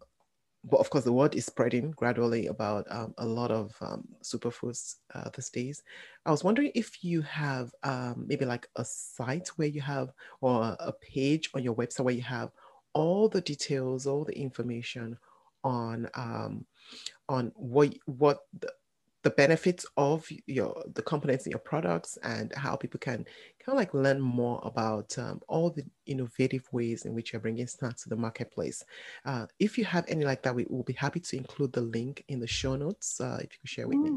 but 0.64 0.78
of 0.78 0.90
course, 0.90 1.04
the 1.04 1.12
word 1.12 1.34
is 1.34 1.46
spreading 1.46 1.90
gradually 1.92 2.46
about 2.46 2.86
um, 2.90 3.14
a 3.18 3.26
lot 3.26 3.50
of 3.50 3.74
um, 3.80 4.06
superfoods 4.22 4.96
uh, 5.14 5.28
these 5.34 5.50
days. 5.50 5.82
I 6.24 6.30
was 6.30 6.44
wondering 6.44 6.70
if 6.74 7.02
you 7.02 7.20
have 7.22 7.72
um, 7.82 8.24
maybe 8.28 8.44
like 8.44 8.68
a 8.76 8.84
site 8.84 9.48
where 9.56 9.68
you 9.68 9.80
have, 9.80 10.12
or 10.40 10.76
a 10.78 10.92
page 10.92 11.50
on 11.54 11.62
your 11.62 11.74
website 11.74 12.04
where 12.04 12.14
you 12.14 12.22
have 12.22 12.50
all 12.92 13.28
the 13.28 13.40
details, 13.40 14.06
all 14.06 14.24
the 14.24 14.38
information 14.38 15.18
on 15.64 16.08
um, 16.14 16.64
on 17.28 17.52
what 17.56 17.94
what 18.06 18.40
the, 18.60 18.72
the 19.22 19.30
benefits 19.30 19.86
of 19.96 20.26
your 20.46 20.82
the 20.94 21.02
components 21.02 21.46
in 21.46 21.50
your 21.50 21.60
products 21.60 22.18
and 22.22 22.52
how 22.56 22.74
people 22.76 22.98
can 22.98 23.24
kind 23.64 23.68
of 23.68 23.76
like 23.76 23.94
learn 23.94 24.20
more 24.20 24.60
about 24.64 25.16
um, 25.18 25.40
all 25.48 25.70
the 25.70 25.84
innovative 26.06 26.68
ways 26.72 27.04
in 27.04 27.14
which 27.14 27.32
you're 27.32 27.40
bringing 27.40 27.66
snacks 27.66 28.02
to 28.02 28.08
the 28.08 28.16
marketplace. 28.16 28.84
Uh, 29.24 29.46
if 29.58 29.78
you 29.78 29.84
have 29.84 30.04
any 30.08 30.24
like 30.24 30.42
that, 30.42 30.54
we 30.54 30.66
will 30.68 30.82
be 30.82 30.92
happy 30.94 31.20
to 31.20 31.36
include 31.36 31.72
the 31.72 31.80
link 31.80 32.24
in 32.28 32.40
the 32.40 32.46
show 32.46 32.74
notes 32.74 33.20
uh, 33.20 33.38
if 33.38 33.52
you 33.52 33.58
could 33.60 33.70
share 33.70 33.88
with 33.88 33.98
mm. 33.98 34.04
me. 34.04 34.10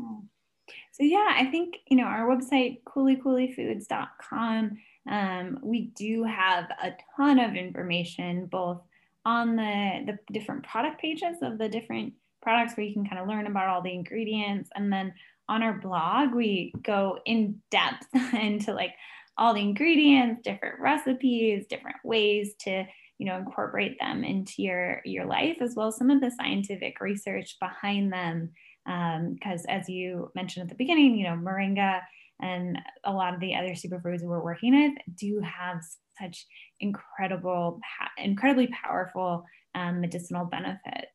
So 0.93 1.03
yeah, 1.03 1.33
I 1.35 1.45
think 1.45 1.75
you 1.87 1.97
know 1.97 2.05
our 2.05 2.27
website 2.27 2.81
kulikulifoods.com. 2.83 4.77
Um, 5.07 5.59
we 5.61 5.91
do 5.95 6.23
have 6.23 6.65
a 6.81 6.93
ton 7.15 7.37
of 7.37 7.53
information 7.53 8.47
both 8.47 8.81
on 9.23 9.55
the 9.55 10.05
the 10.05 10.33
different 10.33 10.63
product 10.63 10.99
pages 10.99 11.37
of 11.43 11.59
the 11.59 11.69
different 11.69 12.13
products 12.45 12.77
where 12.77 12.85
you 12.85 12.93
can 12.93 13.05
kind 13.05 13.19
of 13.19 13.27
learn 13.27 13.47
about 13.47 13.67
all 13.67 13.81
the 13.81 13.91
ingredients. 13.91 14.69
And 14.75 14.93
then 14.93 15.13
on 15.49 15.63
our 15.63 15.73
blog, 15.73 16.33
we 16.33 16.71
go 16.81 17.17
in 17.25 17.61
depth 17.71 18.07
into 18.33 18.73
like 18.73 18.93
all 19.37 19.53
the 19.53 19.61
ingredients, 19.61 20.41
different 20.43 20.79
recipes, 20.79 21.65
different 21.67 21.97
ways 22.03 22.53
to 22.61 22.85
you 23.17 23.25
know 23.25 23.37
incorporate 23.37 23.97
them 23.99 24.23
into 24.23 24.61
your 24.61 25.01
your 25.05 25.25
life 25.25 25.57
as 25.61 25.73
well 25.73 25.87
as 25.87 25.95
some 25.95 26.09
of 26.09 26.19
the 26.19 26.31
scientific 26.31 26.99
research 26.99 27.55
behind 27.61 28.11
them 28.11 28.51
because 28.85 29.61
um, 29.61 29.65
as 29.69 29.87
you 29.87 30.29
mentioned 30.35 30.63
at 30.63 30.67
the 30.67 30.75
beginning 30.75 31.15
you 31.15 31.23
know 31.23 31.37
moringa 31.37 32.01
and 32.41 32.77
a 33.05 33.13
lot 33.13 33.33
of 33.33 33.39
the 33.39 33.55
other 33.55 33.69
superfoods 33.69 34.21
we're 34.21 34.43
working 34.43 34.75
with 34.75 35.17
do 35.17 35.39
have 35.39 35.81
such 36.19 36.45
incredible 36.81 37.79
incredibly 38.17 38.67
powerful 38.67 39.45
um, 39.75 40.01
medicinal 40.01 40.45
benefits. 40.45 41.14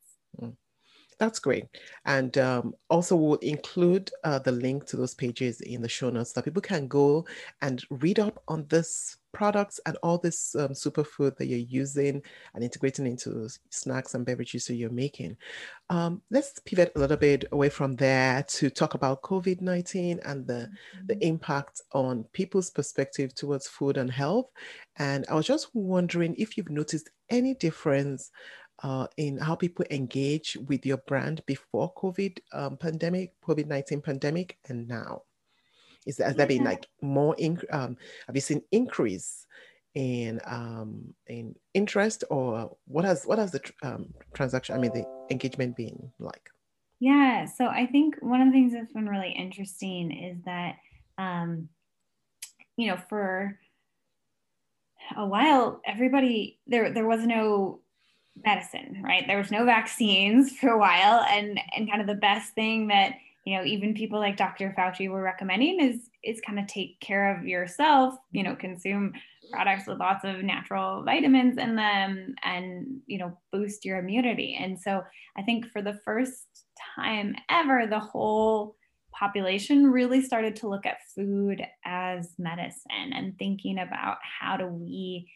That's 1.21 1.39
great. 1.39 1.67
And 2.07 2.37
um, 2.39 2.75
also, 2.89 3.15
we'll 3.15 3.35
include 3.37 4.11
uh, 4.25 4.39
the 4.39 4.53
link 4.53 4.87
to 4.87 4.97
those 4.97 5.13
pages 5.13 5.61
in 5.61 5.83
the 5.83 5.89
show 5.89 6.09
notes 6.09 6.33
so 6.33 6.41
people 6.41 6.63
can 6.63 6.89
go 6.89 7.27
and 7.61 7.85
read 7.91 8.19
up 8.19 8.43
on 8.49 8.65
this 8.71 9.19
products 9.33 9.79
and 9.85 9.97
all 10.03 10.17
this 10.17 10.55
um, 10.57 10.71
superfood 10.71 11.37
that 11.37 11.47
you're 11.47 11.59
using 11.59 12.23
and 12.55 12.65
integrating 12.65 13.07
into 13.07 13.49
snacks 13.69 14.15
and 14.15 14.25
beverages 14.25 14.67
that 14.67 14.75
you're 14.77 14.91
making. 14.91 15.37
Um, 15.91 16.23
let's 16.31 16.59
pivot 16.61 16.93
a 16.97 16.99
little 16.99 17.19
bit 17.19 17.45
away 17.53 17.69
from 17.69 17.97
there 17.97 18.43
to 18.45 18.71
talk 18.71 18.95
about 18.95 19.21
COVID 19.23 19.61
19 19.61 20.21
and 20.25 20.47
the, 20.47 20.55
mm-hmm. 20.55 21.07
the 21.07 21.25
impact 21.25 21.83
on 21.93 22.25
people's 22.33 22.71
perspective 22.71 23.35
towards 23.35 23.69
food 23.69 23.99
and 23.99 24.11
health. 24.11 24.47
And 24.97 25.27
I 25.31 25.35
was 25.35 25.47
just 25.47 25.69
wondering 25.75 26.35
if 26.39 26.57
you've 26.57 26.71
noticed 26.71 27.11
any 27.29 27.55
difference 27.55 28.31
uh, 28.83 29.07
in 29.17 29.39
how 29.39 29.55
people 29.55 29.85
engage 29.91 30.57
with 30.67 30.87
your 30.87 30.99
brand 30.99 31.43
before 31.47 31.93
COVID 31.95 32.39
um, 32.53 32.77
pandemic, 32.77 33.33
COVID 33.47 33.67
nineteen 33.67 34.01
pandemic, 34.01 34.59
and 34.69 34.89
now? 34.89 35.23
Is 36.07 36.19
has 36.19 36.35
there 36.37 36.47
been 36.47 36.65
like 36.65 36.87
more? 37.03 37.35
In, 37.39 37.61
um, 37.73 37.97
have 38.27 38.35
you 38.35 38.41
seen 38.41 38.63
increase 38.73 39.47
in 39.95 40.41
um, 40.47 41.15
in 41.27 41.55
interest, 41.75 42.25
or 42.31 42.77
what 42.87 43.05
has 43.05 43.25
what 43.25 43.39
has 43.39 43.53
the 43.53 43.61
um, 43.83 44.15
transaction? 44.35 44.75
I 44.75 44.79
mean, 44.79 44.93
the 44.93 45.05
engagement 45.31 45.77
been 45.77 46.11
like? 46.19 46.49
Yeah, 47.01 47.47
so 47.47 47.67
I 47.67 47.87
think 47.87 48.17
one 48.21 48.41
of 48.41 48.49
the 48.49 48.53
things 48.53 48.73
that's 48.73 48.93
been 48.93 49.09
really 49.09 49.33
interesting 49.33 50.13
is 50.13 50.37
that, 50.45 50.77
um, 51.17 51.69
you 52.77 52.89
know, 52.89 52.99
for 53.09 53.59
a 55.17 55.27
while, 55.27 55.81
everybody 55.87 56.61
there 56.67 56.93
there 56.93 57.07
was 57.07 57.27
no 57.27 57.81
medicine, 58.45 59.03
right? 59.05 59.25
There 59.27 59.39
was 59.39 59.51
no 59.51 59.65
vaccines 59.65 60.53
for 60.61 60.71
a 60.71 60.79
while, 60.79 61.25
and 61.29 61.61
and 61.77 61.89
kind 61.89 62.01
of 62.01 62.07
the 62.07 62.15
best 62.15 62.55
thing 62.55 62.89
that 62.89 63.15
you 63.45 63.57
know 63.57 63.65
even 63.65 63.95
people 63.95 64.19
like 64.19 64.37
Dr. 64.37 64.75
Fauci 64.77 65.09
were 65.09 65.23
recommending 65.23 65.81
is 65.81 66.09
is 66.23 66.41
kind 66.41 66.59
of 66.59 66.67
take 66.67 67.01
care 67.01 67.37
of 67.37 67.47
yourself. 67.47 68.15
You 68.33 68.43
know, 68.43 68.57
consume 68.57 69.13
products 69.53 69.87
with 69.87 69.99
lots 69.99 70.25
of 70.25 70.43
natural 70.43 71.03
vitamins 71.03 71.59
in 71.59 71.77
them, 71.77 72.35
and 72.43 73.01
you 73.07 73.19
know 73.19 73.39
boost 73.53 73.85
your 73.85 73.99
immunity. 73.99 74.57
And 74.59 74.79
so 74.79 75.03
I 75.37 75.43
think 75.43 75.67
for 75.73 75.83
the 75.83 75.99
first 76.05 76.47
time 76.97 77.35
ever, 77.51 77.87
the 77.87 78.01
whole 78.01 78.77
population 79.13 79.91
really 79.91 80.23
started 80.23 80.57
to 80.57 80.69
look 80.69 80.87
at 80.87 80.99
food 81.15 81.63
as 81.85 82.35
medicine 82.39 83.13
and 83.13 83.37
thinking 83.39 83.79
about 83.79 84.19
how 84.41 84.57
do 84.57 84.67
we 84.67 85.31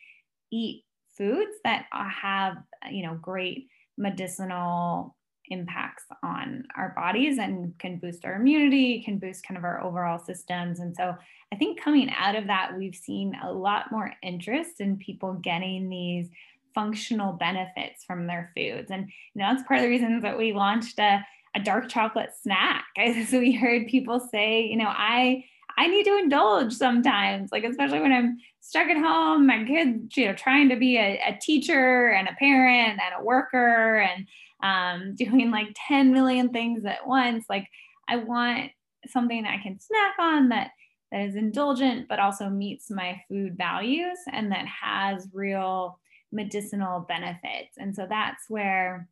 eat 0.50 0.83
foods 1.16 1.56
that 1.64 1.86
uh, 1.92 2.08
have 2.08 2.56
uh, 2.84 2.88
you 2.90 3.04
know 3.04 3.14
great 3.20 3.68
medicinal 3.96 5.16
impacts 5.48 6.04
on 6.22 6.64
our 6.74 6.94
bodies 6.96 7.36
and 7.38 7.78
can 7.78 7.98
boost 7.98 8.24
our 8.24 8.36
immunity 8.36 9.02
can 9.04 9.18
boost 9.18 9.46
kind 9.46 9.58
of 9.58 9.64
our 9.64 9.82
overall 9.82 10.18
systems 10.18 10.80
and 10.80 10.96
so 10.96 11.14
i 11.52 11.56
think 11.56 11.78
coming 11.78 12.10
out 12.18 12.34
of 12.34 12.46
that 12.46 12.72
we've 12.78 12.94
seen 12.94 13.36
a 13.42 13.52
lot 13.52 13.92
more 13.92 14.12
interest 14.22 14.80
in 14.80 14.96
people 14.96 15.34
getting 15.34 15.90
these 15.90 16.30
functional 16.74 17.34
benefits 17.34 18.04
from 18.04 18.26
their 18.26 18.50
foods 18.56 18.90
and 18.90 19.06
you 19.34 19.42
know 19.42 19.52
that's 19.52 19.66
part 19.68 19.78
of 19.78 19.84
the 19.84 19.90
reasons 19.90 20.22
that 20.22 20.38
we 20.38 20.54
launched 20.54 20.98
a 20.98 21.24
a 21.54 21.60
dark 21.60 21.88
chocolate 21.88 22.30
snack. 22.40 22.84
So 23.28 23.38
we 23.38 23.52
heard 23.52 23.86
people 23.86 24.20
say, 24.20 24.62
you 24.62 24.76
know, 24.76 24.88
I 24.88 25.44
I 25.76 25.88
need 25.88 26.04
to 26.04 26.18
indulge 26.18 26.72
sometimes, 26.72 27.50
like 27.50 27.64
especially 27.64 28.00
when 28.00 28.12
I'm 28.12 28.38
stuck 28.64 28.88
at 28.88 28.96
home, 28.96 29.46
my 29.46 29.62
kids, 29.64 30.16
you 30.16 30.26
know, 30.26 30.32
trying 30.32 30.70
to 30.70 30.76
be 30.76 30.96
a, 30.96 31.20
a 31.26 31.38
teacher 31.40 32.08
and 32.08 32.28
a 32.28 32.34
parent 32.38 32.98
and 32.98 33.14
a 33.20 33.22
worker 33.22 33.98
and 33.98 34.26
um, 34.62 35.14
doing 35.16 35.50
like 35.50 35.68
10 35.86 36.12
million 36.12 36.48
things 36.48 36.84
at 36.86 37.06
once. 37.06 37.44
Like 37.48 37.68
I 38.08 38.16
want 38.16 38.70
something 39.06 39.44
I 39.44 39.62
can 39.62 39.78
snack 39.78 40.14
on 40.18 40.48
that 40.48 40.70
that 41.12 41.20
is 41.20 41.36
indulgent 41.36 42.08
but 42.08 42.18
also 42.18 42.48
meets 42.48 42.90
my 42.90 43.20
food 43.28 43.56
values 43.58 44.18
and 44.32 44.50
that 44.50 44.66
has 44.66 45.28
real 45.34 46.00
medicinal 46.32 47.00
benefits. 47.00 47.76
And 47.76 47.94
so 47.94 48.06
that's 48.08 48.44
where 48.48 49.08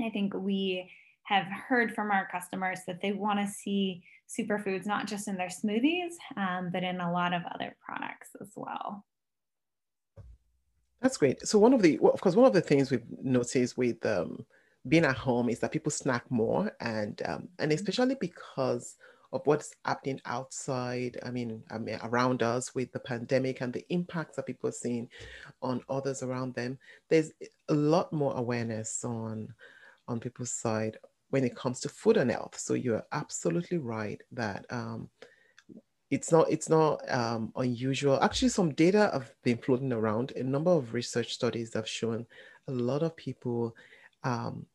I 0.00 0.10
think 0.10 0.34
we 0.34 0.90
have 1.22 1.46
heard 1.46 1.94
from 1.94 2.10
our 2.10 2.28
customers 2.30 2.80
that 2.88 3.00
they 3.00 3.12
want 3.12 3.38
to 3.38 3.46
see 3.46 4.02
superfoods 4.28 4.86
not 4.86 5.06
just 5.06 5.28
in 5.28 5.36
their 5.36 5.48
smoothies, 5.48 6.14
um, 6.36 6.70
but 6.72 6.82
in 6.82 7.00
a 7.00 7.12
lot 7.12 7.32
of 7.32 7.42
other 7.54 7.76
products 7.84 8.30
as 8.40 8.50
well. 8.56 9.04
That's 11.00 11.16
great. 11.16 11.46
So 11.46 11.58
one 11.58 11.72
of 11.72 11.82
the, 11.82 11.98
well, 12.00 12.12
of 12.12 12.20
course, 12.20 12.34
one 12.34 12.46
of 12.46 12.52
the 12.52 12.60
things 12.60 12.90
we've 12.90 13.04
noticed 13.22 13.76
with 13.76 14.04
um, 14.04 14.44
being 14.88 15.04
at 15.04 15.16
home 15.16 15.48
is 15.48 15.58
that 15.60 15.72
people 15.72 15.92
snack 15.92 16.24
more, 16.30 16.72
and 16.80 17.20
um, 17.26 17.48
and 17.58 17.70
mm-hmm. 17.70 17.72
especially 17.72 18.16
because 18.20 18.96
of 19.32 19.42
what's 19.44 19.74
happening 19.84 20.20
outside. 20.24 21.18
I 21.22 21.30
mean, 21.30 21.62
I 21.70 21.78
mean, 21.78 21.98
around 22.02 22.42
us 22.42 22.74
with 22.74 22.92
the 22.92 23.00
pandemic 23.00 23.60
and 23.60 23.72
the 23.72 23.84
impacts 23.90 24.36
that 24.36 24.46
people 24.46 24.68
are 24.68 24.72
seeing 24.72 25.08
on 25.62 25.82
others 25.88 26.22
around 26.22 26.54
them. 26.54 26.78
There's 27.08 27.32
a 27.68 27.74
lot 27.74 28.12
more 28.12 28.36
awareness 28.36 29.04
on 29.04 29.52
on 30.08 30.20
people's 30.20 30.52
side 30.52 30.96
when 31.30 31.44
it 31.44 31.56
comes 31.56 31.80
to 31.80 31.88
food 31.88 32.16
and 32.16 32.30
health. 32.30 32.58
So 32.58 32.74
you're 32.74 33.04
absolutely 33.12 33.78
right 33.78 34.20
that 34.32 34.64
um, 34.70 35.08
it's 36.10 36.30
not 36.30 36.50
it's 36.50 36.68
not 36.68 37.00
um, 37.12 37.52
unusual. 37.56 38.22
Actually, 38.22 38.50
some 38.50 38.72
data 38.74 39.10
have 39.12 39.32
been 39.42 39.58
floating 39.58 39.92
around. 39.92 40.32
A 40.36 40.42
number 40.42 40.70
of 40.70 40.94
research 40.94 41.32
studies 41.32 41.74
have 41.74 41.88
shown 41.88 42.26
a 42.68 42.72
lot 42.72 43.02
of 43.02 43.16
people 43.16 43.74
um, 44.22 44.66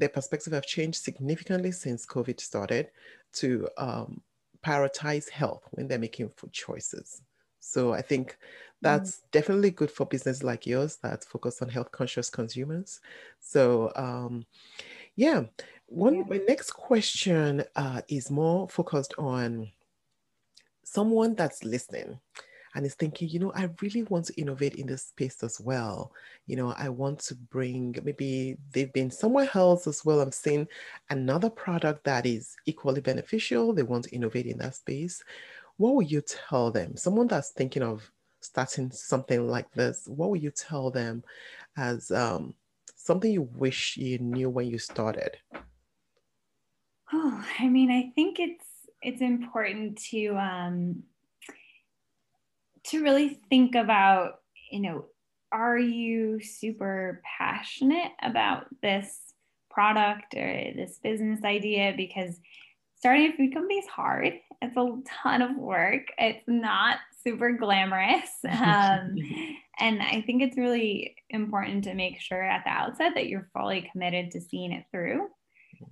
their 0.00 0.08
perspective 0.08 0.52
have 0.54 0.66
changed 0.66 1.02
significantly 1.02 1.70
since 1.70 2.06
COVID 2.06 2.40
started 2.40 2.88
to 3.34 3.68
um, 3.76 4.22
prioritize 4.64 5.28
health 5.28 5.62
when 5.72 5.86
they're 5.86 5.98
making 5.98 6.30
food 6.30 6.52
choices. 6.52 7.22
So 7.60 7.92
I 7.92 8.00
think 8.00 8.38
that's 8.80 9.18
mm. 9.18 9.20
definitely 9.30 9.70
good 9.70 9.90
for 9.90 10.06
business 10.06 10.42
like 10.42 10.66
yours 10.66 10.96
that 11.02 11.24
focus 11.24 11.60
on 11.60 11.68
health 11.68 11.92
conscious 11.92 12.30
consumers. 12.30 13.00
So 13.38 13.92
um, 13.94 14.46
yeah, 15.16 15.44
one 15.90 16.14
yeah. 16.14 16.24
my 16.28 16.40
next 16.46 16.70
question 16.70 17.64
uh, 17.74 18.00
is 18.08 18.30
more 18.30 18.68
focused 18.68 19.12
on 19.18 19.68
someone 20.84 21.34
that's 21.34 21.64
listening 21.64 22.18
and 22.74 22.86
is 22.86 22.94
thinking, 22.94 23.28
you 23.28 23.40
know, 23.40 23.52
I 23.56 23.68
really 23.82 24.04
want 24.04 24.26
to 24.26 24.40
innovate 24.40 24.76
in 24.76 24.86
this 24.86 25.06
space 25.06 25.42
as 25.42 25.60
well. 25.60 26.12
You 26.46 26.54
know, 26.56 26.72
I 26.78 26.88
want 26.88 27.18
to 27.20 27.34
bring 27.34 27.96
maybe 28.04 28.56
they've 28.72 28.92
been 28.92 29.10
somewhere 29.10 29.50
else 29.54 29.88
as 29.88 30.04
well. 30.04 30.20
I'm 30.20 30.30
seeing 30.30 30.68
another 31.10 31.50
product 31.50 32.04
that 32.04 32.24
is 32.24 32.56
equally 32.66 33.00
beneficial. 33.00 33.72
They 33.72 33.82
want 33.82 34.04
to 34.04 34.14
innovate 34.14 34.46
in 34.46 34.58
that 34.58 34.76
space. 34.76 35.22
What 35.78 35.96
would 35.96 36.10
you 36.10 36.22
tell 36.22 36.70
them? 36.70 36.96
Someone 36.96 37.26
that's 37.26 37.50
thinking 37.50 37.82
of 37.82 38.08
starting 38.40 38.92
something 38.92 39.48
like 39.48 39.70
this, 39.72 40.06
what 40.06 40.30
would 40.30 40.42
you 40.42 40.52
tell 40.52 40.92
them 40.92 41.24
as 41.76 42.12
um, 42.12 42.54
something 42.94 43.32
you 43.32 43.42
wish 43.56 43.96
you 43.96 44.18
knew 44.18 44.48
when 44.48 44.68
you 44.68 44.78
started? 44.78 45.36
Oh, 47.12 47.44
I 47.58 47.68
mean, 47.68 47.90
I 47.90 48.12
think 48.14 48.38
it's 48.38 48.64
it's 49.02 49.20
important 49.20 49.98
to 50.10 50.36
um, 50.36 51.02
to 52.84 53.02
really 53.02 53.40
think 53.48 53.74
about, 53.74 54.40
you 54.70 54.80
know, 54.80 55.06
are 55.52 55.78
you 55.78 56.40
super 56.40 57.20
passionate 57.38 58.12
about 58.22 58.66
this 58.82 59.18
product 59.70 60.34
or 60.34 60.72
this 60.76 60.98
business 61.02 61.44
idea? 61.44 61.94
Because 61.96 62.38
starting 62.96 63.32
a 63.32 63.36
food 63.36 63.52
company 63.52 63.76
is 63.76 63.86
hard. 63.86 64.34
It's 64.62 64.76
a 64.76 64.96
ton 65.22 65.42
of 65.42 65.56
work. 65.56 66.08
It's 66.18 66.44
not 66.46 66.98
super 67.24 67.52
glamorous. 67.52 68.30
Um, 68.44 69.16
and 69.78 70.02
I 70.02 70.22
think 70.26 70.42
it's 70.42 70.58
really 70.58 71.16
important 71.30 71.84
to 71.84 71.94
make 71.94 72.20
sure 72.20 72.42
at 72.42 72.64
the 72.64 72.70
outset 72.70 73.12
that 73.14 73.28
you're 73.28 73.48
fully 73.54 73.88
committed 73.90 74.32
to 74.32 74.40
seeing 74.42 74.72
it 74.72 74.84
through. 74.90 75.28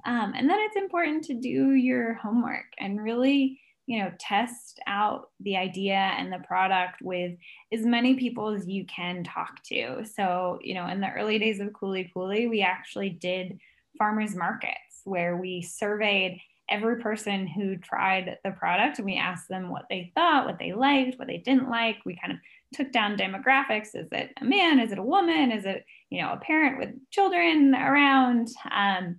Um, 0.05 0.33
and 0.37 0.49
then 0.49 0.59
it's 0.61 0.77
important 0.77 1.25
to 1.25 1.35
do 1.35 1.73
your 1.73 2.15
homework 2.15 2.67
and 2.79 3.03
really, 3.03 3.61
you 3.87 3.99
know, 3.99 4.13
test 4.19 4.81
out 4.87 5.31
the 5.41 5.57
idea 5.57 5.95
and 5.95 6.33
the 6.33 6.41
product 6.41 7.01
with 7.03 7.33
as 7.73 7.85
many 7.85 8.15
people 8.15 8.49
as 8.49 8.67
you 8.67 8.85
can 8.87 9.25
talk 9.25 9.63
to. 9.65 10.05
So, 10.05 10.59
you 10.63 10.75
know, 10.75 10.87
in 10.87 11.01
the 11.01 11.11
early 11.11 11.39
days 11.39 11.61
of 11.61 11.73
Kuli 11.79 12.11
Kuli, 12.13 12.47
we 12.49 12.63
actually 12.63 13.11
did 13.11 13.59
farmers 13.97 14.35
markets 14.35 15.01
where 15.05 15.37
we 15.37 15.63
surveyed 15.63 16.41
every 16.71 17.01
person 17.01 17.47
who 17.47 17.77
tried 17.77 18.39
the 18.45 18.51
product 18.51 18.99
and 18.99 19.07
we 19.07 19.17
asked 19.17 19.49
them 19.49 19.71
what 19.71 19.87
they 19.89 20.13
thought, 20.15 20.45
what 20.45 20.59
they 20.59 20.73
liked, 20.73 21.19
what 21.19 21.27
they 21.29 21.39
didn't 21.39 21.71
like. 21.71 21.97
We 22.05 22.19
kind 22.21 22.33
of 22.33 22.39
took 22.75 22.93
down 22.93 23.17
demographics. 23.17 23.95
Is 23.95 24.09
it 24.13 24.33
a 24.41 24.45
man? 24.45 24.79
Is 24.79 24.93
it 24.93 24.99
a 24.99 25.03
woman? 25.03 25.51
Is 25.51 25.65
it, 25.65 25.87
you 26.11 26.21
know, 26.21 26.33
a 26.33 26.37
parent 26.37 26.79
with 26.79 26.91
children 27.11 27.75
around? 27.75 28.49
Um, 28.71 29.17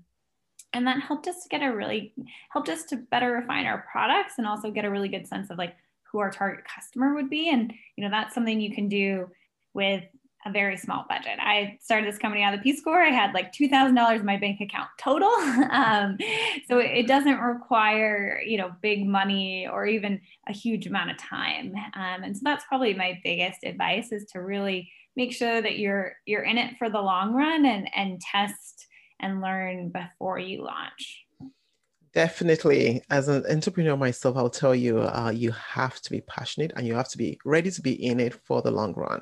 and 0.74 0.86
that 0.88 1.02
helped 1.02 1.28
us 1.28 1.44
to 1.44 1.50
get 1.50 1.62
a 1.62 1.76
really 1.76 2.14
helped 2.50 2.70
us 2.70 2.84
to 2.86 2.96
better 2.96 3.32
refine 3.32 3.66
our 3.66 3.86
products 3.92 4.36
and 4.38 4.48
also 4.48 4.72
get 4.72 4.86
a 4.86 4.90
really 4.90 5.10
good 5.10 5.28
sense 5.28 5.50
of 5.50 5.58
like 5.58 5.76
who 6.12 6.20
our 6.20 6.32
target 6.32 6.64
customer 6.66 7.14
would 7.14 7.30
be 7.30 7.50
and 7.50 7.74
you 7.96 8.04
know 8.04 8.10
that's 8.10 8.34
something 8.34 8.60
you 8.60 8.74
can 8.74 8.88
do 8.88 9.28
with 9.74 10.04
a 10.46 10.52
very 10.52 10.78
small 10.78 11.06
budget. 11.10 11.38
I 11.40 11.78
started 11.82 12.08
this 12.08 12.18
company 12.18 12.44
out 12.44 12.54
of 12.54 12.60
the 12.60 12.64
Peace 12.64 12.82
Corps. 12.82 13.04
I 13.04 13.10
had 13.10 13.34
like 13.34 13.52
$2,000 13.52 14.20
in 14.20 14.26
my 14.26 14.38
bank 14.38 14.62
account 14.62 14.90
total. 14.98 15.28
um, 15.72 16.18
so 16.68 16.80
it 16.80 17.08
doesn't 17.08 17.40
require, 17.40 18.42
you 18.46 18.58
know, 18.58 18.72
big 18.82 19.06
money 19.06 19.68
or 19.68 19.86
even 19.86 20.22
a 20.48 20.54
huge 20.54 20.88
amount 20.88 21.12
of 21.12 21.18
time. 21.18 21.74
Um, 21.94 22.24
and 22.24 22.38
so 22.38 22.42
that's 22.44 22.66
probably 22.66 22.94
my 22.94 23.20
biggest 23.24 23.64
advice 23.64 24.12
is 24.12 24.26
to 24.32 24.42
really 24.42 24.90
make 25.16 25.34
sure 25.34 25.62
that 25.62 25.78
you're, 25.78 26.14
you're 26.26 26.44
in 26.44 26.58
it 26.58 26.78
for 26.78 26.90
the 26.90 27.02
long 27.02 27.34
run 27.34 27.66
and, 27.66 27.90
and 27.94 28.22
test 28.22 28.88
and 29.20 29.42
learn 29.42 29.90
before 29.90 30.40
you 30.40 30.64
launch. 30.64 31.26
Definitely. 32.14 33.04
As 33.12 33.28
an 33.28 33.46
entrepreneur 33.50 33.96
myself, 33.96 34.36
I'll 34.36 34.50
tell 34.50 34.74
you, 34.74 35.00
uh, 35.00 35.32
you 35.34 35.52
have 35.52 36.02
to 36.02 36.12
be 36.12 36.22
passionate 36.22 36.72
and 36.76 36.88
you 36.88 36.96
have 36.96 37.10
to 37.10 37.18
be 37.18 37.40
ready 37.46 37.70
to 37.70 37.82
be 37.82 38.04
in 38.04 38.20
it 38.20 38.34
for 38.34 38.62
the 38.64 38.72
long 38.72 38.94
run. 38.94 39.22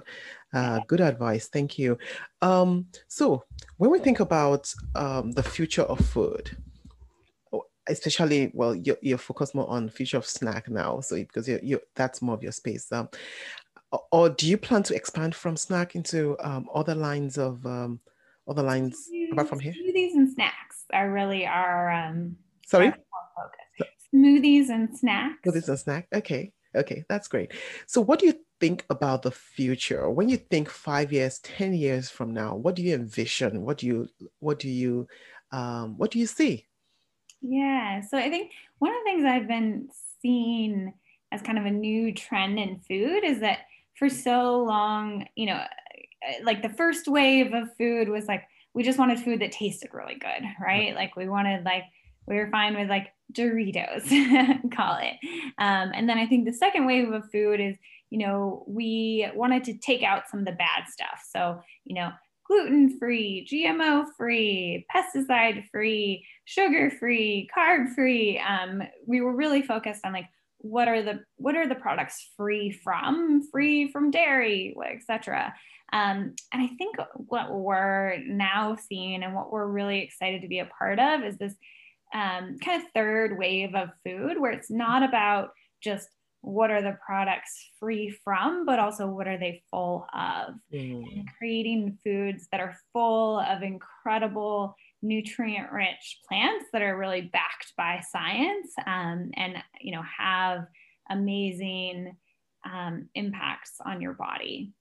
Uh, 0.54 0.80
good 0.88 1.02
advice. 1.02 1.50
Thank 1.50 1.78
you. 1.78 1.98
Um, 2.42 2.88
so, 3.10 3.44
when 3.76 3.92
we 3.92 4.00
think 4.00 4.22
about 4.22 4.74
um, 4.96 5.32
the 5.32 5.44
future 5.44 5.82
of 5.82 6.00
food, 6.00 6.56
especially, 7.90 8.52
well, 8.54 8.74
you're, 8.74 8.98
you're, 9.02 9.18
focused 9.18 9.54
more 9.54 9.70
on 9.70 9.90
future 9.90 10.18
of 10.18 10.26
snack 10.26 10.70
now, 10.70 11.02
so 11.02 11.18
because 11.18 11.48
you 11.48 11.60
you 11.62 11.82
that's 11.96 12.22
more 12.22 12.36
of 12.36 12.44
your 12.44 12.52
space. 12.54 12.90
Um, 12.92 13.10
or 14.12 14.30
do 14.30 14.48
you 14.48 14.58
plan 14.58 14.84
to 14.84 14.96
expand 14.96 15.36
from 15.36 15.56
snack 15.56 15.96
into 15.96 16.38
um, 16.40 16.70
other 16.74 16.96
lines 16.96 17.38
of 17.38 17.66
um, 18.48 18.52
other 18.52 18.64
lines 18.64 19.10
apart 19.32 19.50
from 19.50 19.60
here? 19.60 19.74
Smoothies 19.74 20.14
and 20.14 20.32
snacks. 20.32 20.86
are 20.94 21.12
really 21.12 21.46
our 21.46 21.92
um, 21.92 22.38
sorry 22.66 22.88
our 22.88 22.94
smoothies 24.14 24.70
and 24.70 24.98
snacks. 24.98 25.40
Smoothies 25.46 25.70
and 25.70 25.80
snack. 25.80 26.08
Okay, 26.14 26.52
okay, 26.76 27.04
that's 27.10 27.28
great. 27.28 27.52
So, 27.86 28.02
what 28.02 28.20
do 28.20 28.28
you 28.28 28.36
think 28.60 28.86
about 28.90 29.22
the 29.22 29.32
future? 29.32 30.10
When 30.10 30.30
you 30.30 30.38
think 30.38 30.70
five 30.70 31.12
years, 31.12 31.40
ten 31.40 31.74
years 31.74 32.10
from 32.10 32.34
now, 32.34 32.56
what 32.56 32.76
do 32.76 32.84
you 32.84 32.96
envision? 32.96 33.62
What 33.64 33.78
do 33.78 33.88
you 33.88 34.08
what 34.40 34.60
do 34.60 34.70
you 34.70 35.08
um, 35.52 35.98
what 35.98 36.12
do 36.12 36.20
you 36.20 36.28
see? 36.28 36.66
Yeah, 37.42 38.02
so 38.02 38.18
I 38.18 38.30
think 38.30 38.52
one 38.80 38.92
of 38.92 38.98
the 39.00 39.12
things 39.12 39.26
I've 39.26 39.48
been 39.48 39.90
seeing 40.22 40.94
as 41.32 41.42
kind 41.42 41.58
of 41.58 41.66
a 41.66 41.72
new 41.72 42.14
trend 42.14 42.58
in 42.58 42.80
food 42.88 43.24
is 43.24 43.42
that 43.42 43.60
for 43.96 44.10
so 44.10 44.64
long, 44.64 45.28
you 45.36 45.48
know, 45.48 45.62
like 46.44 46.62
the 46.62 46.70
first 46.70 47.08
wave 47.08 47.54
of 47.54 47.76
food 47.78 48.10
was 48.10 48.26
like 48.26 48.44
we 48.74 48.84
just 48.84 49.00
wanted 49.00 49.20
food 49.20 49.42
that 49.42 49.52
tasted 49.52 49.90
really 49.94 50.16
good, 50.16 50.44
right? 50.62 50.94
Like 50.94 51.16
we 51.16 51.28
wanted 51.28 51.64
like 51.66 51.84
we 52.28 52.36
were 52.36 52.50
fine 52.52 52.76
with 52.78 52.90
like 52.90 53.08
Doritos, 53.34 54.08
call 54.76 54.98
it. 55.02 55.16
Um, 55.58 55.92
and 55.94 56.08
then 56.08 56.18
I 56.18 56.28
think 56.28 56.46
the 56.46 56.54
second 56.54 56.86
wave 56.86 57.12
of 57.12 57.24
food 57.32 57.60
is, 57.60 57.78
you 58.10 58.20
know, 58.20 58.64
we 58.68 59.28
wanted 59.34 59.64
to 59.66 59.78
take 59.78 60.04
out 60.04 60.30
some 60.30 60.42
of 60.42 60.46
the 60.46 60.52
bad 60.52 60.88
stuff. 60.90 61.26
So, 61.32 61.62
you 61.86 61.96
know, 61.96 62.12
gluten 62.46 62.98
free, 63.00 63.48
GMO 63.52 64.06
free, 64.18 64.86
pesticide 64.94 65.70
free, 65.72 66.26
sugar 66.46 66.92
free, 66.92 67.50
carb 67.56 67.94
free. 67.94 68.40
Um, 68.40 68.84
we 69.06 69.22
were 69.22 69.36
really 69.36 69.62
focused 69.62 70.06
on 70.06 70.14
like 70.14 70.28
what 70.70 70.88
are 70.88 71.02
the 71.02 71.22
what 71.38 71.56
are 71.56 71.68
the 71.68 71.76
products 71.76 72.32
free 72.36 72.72
from, 72.72 73.42
free 73.52 73.92
from 73.92 74.12
dairy, 74.12 74.76
etc. 74.86 75.54
Um, 75.94 76.36
and 76.52 76.62
I 76.62 76.68
think 76.78 76.98
what 77.16 77.54
we're 77.54 78.18
now 78.26 78.78
seeing 78.90 79.24
and 79.24 79.34
what 79.34 79.52
we're 79.52 79.68
really 79.68 80.00
excited 80.00 80.42
to 80.42 80.48
be 80.48 80.60
a 80.60 80.70
part 80.78 81.00
of 81.00 81.24
is 81.24 81.38
this 81.38 81.56
um, 82.14 82.58
kind 82.64 82.82
of 82.82 82.90
third 82.94 83.38
wave 83.38 83.74
of 83.76 83.90
food 84.06 84.40
where 84.40 84.52
it's 84.52 84.70
not 84.70 85.04
about 85.04 85.52
just 85.82 86.10
what 86.42 86.72
are 86.72 86.82
the 86.82 86.98
products 87.06 87.72
free 87.80 88.10
from, 88.24 88.66
but 88.66 88.80
also 88.80 89.08
what 89.08 89.28
are 89.28 89.38
they 89.38 89.64
full 89.72 90.06
of? 90.14 90.56
Mm. 90.74 91.26
creating 91.38 91.98
foods 92.04 92.48
that 92.52 92.62
are 92.62 92.78
full 92.94 93.40
of 93.40 93.64
incredible 93.64 94.76
nutrient 95.02 95.72
rich 95.72 96.20
plants 96.28 96.66
that 96.74 96.82
are 96.82 96.98
really 96.98 97.22
backed 97.22 97.74
by 97.78 98.02
science 98.12 98.74
um, 98.86 99.30
and 99.36 99.56
you 99.80 99.92
know 99.92 100.04
have 100.18 100.66
amazing 101.10 102.16
um, 102.66 103.08
impacts 103.16 103.74
on 103.86 104.02
your 104.02 104.14
body 104.14 104.74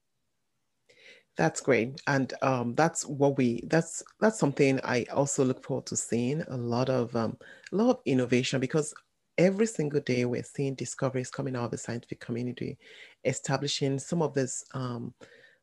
that's 1.36 1.60
great, 1.60 2.00
and 2.06 2.32
um, 2.40 2.74
that's 2.74 3.04
what 3.04 3.36
we. 3.36 3.62
That's 3.66 4.02
that's 4.20 4.38
something 4.38 4.80
I 4.82 5.04
also 5.12 5.44
look 5.44 5.62
forward 5.62 5.84
to 5.86 5.96
seeing 5.96 6.40
a 6.48 6.56
lot 6.56 6.88
of 6.88 7.14
um, 7.14 7.36
a 7.72 7.76
lot 7.76 7.90
of 7.90 8.00
innovation 8.06 8.58
because 8.58 8.94
every 9.36 9.66
single 9.66 10.00
day 10.00 10.24
we're 10.24 10.42
seeing 10.42 10.74
discoveries 10.74 11.30
coming 11.30 11.54
out 11.54 11.66
of 11.66 11.70
the 11.72 11.78
scientific 11.78 12.20
community, 12.20 12.78
establishing 13.24 13.98
some 13.98 14.22
of 14.22 14.32
this 14.32 14.64
um, 14.72 15.12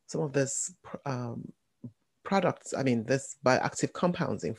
some 0.06 0.22
of 0.22 0.32
this 0.32 0.76
um, 1.08 1.52
products. 2.34 2.74
I 2.76 2.82
mean, 2.82 3.04
this 3.04 3.38
bioactive 3.46 3.94
compounds 3.94 4.44
in 4.44 4.56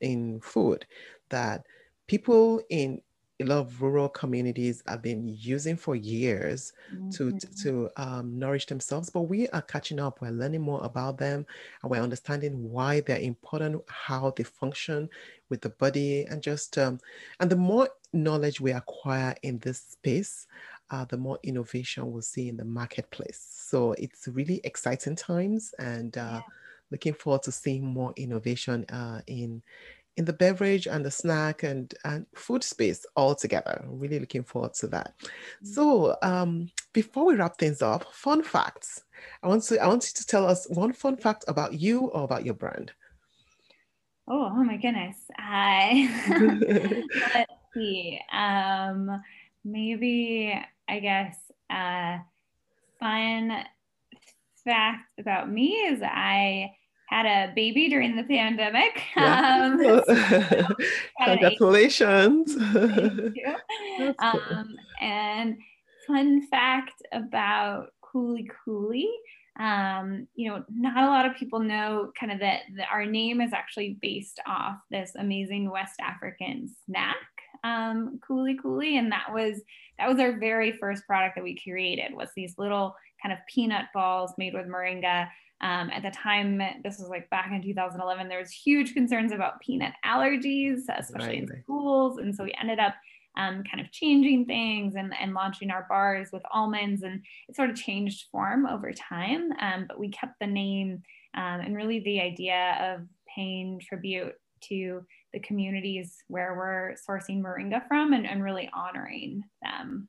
in 0.00 0.40
food 0.40 0.86
that 1.30 1.64
people 2.06 2.62
in 2.70 3.00
a 3.40 3.44
lot 3.44 3.58
of 3.58 3.82
rural 3.82 4.08
communities 4.08 4.82
have 4.86 5.02
been 5.02 5.28
using 5.28 5.76
for 5.76 5.94
years 5.94 6.72
mm-hmm. 6.94 7.10
to 7.10 7.38
to 7.62 7.90
um, 7.96 8.38
nourish 8.38 8.64
themselves 8.64 9.10
but 9.10 9.22
we 9.22 9.46
are 9.48 9.60
catching 9.60 10.00
up 10.00 10.22
we're 10.22 10.30
learning 10.30 10.62
more 10.62 10.82
about 10.84 11.18
them 11.18 11.44
and 11.82 11.90
we're 11.90 12.00
understanding 12.00 12.70
why 12.70 13.00
they're 13.00 13.18
important 13.18 13.82
how 13.88 14.32
they 14.36 14.42
function 14.42 15.06
with 15.50 15.60
the 15.60 15.68
body 15.68 16.24
and 16.30 16.42
just 16.42 16.78
um, 16.78 16.98
and 17.40 17.50
the 17.50 17.56
more 17.56 17.90
knowledge 18.14 18.58
we 18.58 18.72
acquire 18.72 19.34
in 19.42 19.58
this 19.58 19.80
space 19.82 20.46
uh, 20.90 21.04
the 21.04 21.18
more 21.18 21.38
innovation 21.42 22.10
we'll 22.10 22.22
see 22.22 22.48
in 22.48 22.56
the 22.56 22.64
marketplace 22.64 23.46
so 23.68 23.92
it's 23.98 24.28
really 24.28 24.62
exciting 24.64 25.14
times 25.14 25.74
and 25.78 26.16
uh, 26.16 26.40
yeah. 26.40 26.40
Looking 26.90 27.14
forward 27.14 27.42
to 27.44 27.52
seeing 27.52 27.84
more 27.84 28.12
innovation 28.16 28.84
uh, 28.90 29.20
in 29.26 29.62
in 30.16 30.24
the 30.24 30.32
beverage 30.32 30.86
and 30.86 31.04
the 31.04 31.10
snack 31.10 31.62
and, 31.62 31.94
and 32.04 32.26
food 32.34 32.64
space 32.64 33.04
all 33.16 33.34
together. 33.34 33.84
really 33.86 34.18
looking 34.18 34.42
forward 34.42 34.72
to 34.74 34.86
that. 34.86 35.12
Mm-hmm. 35.22 35.66
So 35.66 36.16
um, 36.22 36.70
before 36.92 37.26
we 37.26 37.34
wrap 37.34 37.58
things 37.58 37.82
up, 37.82 38.12
fun 38.12 38.42
facts. 38.42 39.04
I 39.42 39.48
want 39.48 39.62
to 39.64 39.78
I 39.78 39.86
want 39.86 40.04
you 40.04 40.14
to 40.14 40.26
tell 40.26 40.46
us 40.46 40.66
one 40.70 40.92
fun 40.92 41.16
fact 41.16 41.44
about 41.48 41.74
you 41.74 42.06
or 42.06 42.24
about 42.24 42.44
your 42.44 42.54
brand. 42.54 42.92
Oh, 44.28 44.50
oh 44.52 44.64
my 44.64 44.76
goodness. 44.76 45.16
I 45.38 46.10
let's 47.34 47.52
see. 47.74 48.20
Um, 48.32 49.22
maybe 49.64 50.58
I 50.88 50.98
guess 51.00 51.36
uh, 51.70 52.18
fun 52.98 53.64
fact 54.66 55.18
about 55.18 55.50
me 55.50 55.68
is 55.68 56.02
I 56.02 56.70
had 57.08 57.24
a 57.24 57.52
baby 57.54 57.88
during 57.88 58.16
the 58.16 58.24
pandemic. 58.24 59.02
Yeah. 59.16 59.72
Um, 59.76 60.66
Congratulations. 61.24 62.56
um, 64.18 64.76
and 65.00 65.56
fun 66.06 66.46
fact 66.48 67.02
about 67.12 67.92
Kuli 68.10 68.48
Kuli. 68.64 69.08
Um, 69.58 70.26
you 70.34 70.50
know, 70.50 70.64
not 70.68 71.04
a 71.04 71.06
lot 71.06 71.24
of 71.24 71.36
people 71.36 71.60
know 71.60 72.12
kind 72.18 72.30
of 72.30 72.40
that, 72.40 72.62
that 72.76 72.88
our 72.92 73.06
name 73.06 73.40
is 73.40 73.54
actually 73.54 73.96
based 74.02 74.40
off 74.46 74.76
this 74.90 75.12
amazing 75.16 75.70
West 75.70 75.98
African 76.00 76.68
snack, 76.84 77.16
um, 77.64 78.20
Kuli 78.26 78.58
Kuli, 78.60 78.98
and 78.98 79.10
that 79.12 79.32
was 79.32 79.62
that 79.98 80.08
was 80.08 80.18
our 80.20 80.38
very 80.38 80.72
first 80.72 81.06
product 81.06 81.36
that 81.36 81.44
we 81.44 81.58
created 81.58 82.14
was 82.14 82.28
these 82.36 82.54
little 82.58 82.94
kind 83.22 83.32
of 83.32 83.38
peanut 83.52 83.86
balls 83.94 84.32
made 84.38 84.54
with 84.54 84.66
moringa 84.66 85.28
um, 85.60 85.90
at 85.90 86.02
the 86.02 86.10
time, 86.10 86.58
this 86.82 86.98
was 86.98 87.08
like 87.08 87.30
back 87.30 87.50
in 87.50 87.62
2011, 87.62 88.28
there 88.28 88.38
was 88.38 88.50
huge 88.50 88.92
concerns 88.92 89.32
about 89.32 89.60
peanut 89.60 89.94
allergies, 90.04 90.80
especially 90.94 91.40
right. 91.40 91.50
in 91.50 91.62
schools. 91.62 92.18
And 92.18 92.34
so 92.34 92.44
we 92.44 92.54
ended 92.60 92.78
up 92.78 92.94
um, 93.38 93.62
kind 93.70 93.80
of 93.80 93.90
changing 93.90 94.46
things 94.46 94.94
and, 94.96 95.14
and 95.18 95.34
launching 95.34 95.70
our 95.70 95.86
bars 95.88 96.28
with 96.32 96.42
almonds. 96.52 97.02
And 97.02 97.22
it 97.48 97.56
sort 97.56 97.70
of 97.70 97.76
changed 97.76 98.26
form 98.30 98.66
over 98.66 98.92
time. 98.92 99.50
Um, 99.60 99.86
but 99.88 99.98
we 99.98 100.10
kept 100.10 100.38
the 100.40 100.46
name 100.46 101.02
um, 101.34 101.60
and 101.60 101.74
really 101.74 102.00
the 102.00 102.20
idea 102.20 102.94
of 102.94 103.06
paying 103.34 103.80
tribute 103.80 104.34
to 104.68 105.04
the 105.32 105.40
communities 105.40 106.16
where 106.28 106.54
we're 106.54 106.96
sourcing 107.08 107.42
moringa 107.42 107.86
from 107.88 108.12
and, 108.12 108.26
and 108.26 108.42
really 108.42 108.70
honoring 108.74 109.42
them. 109.62 110.08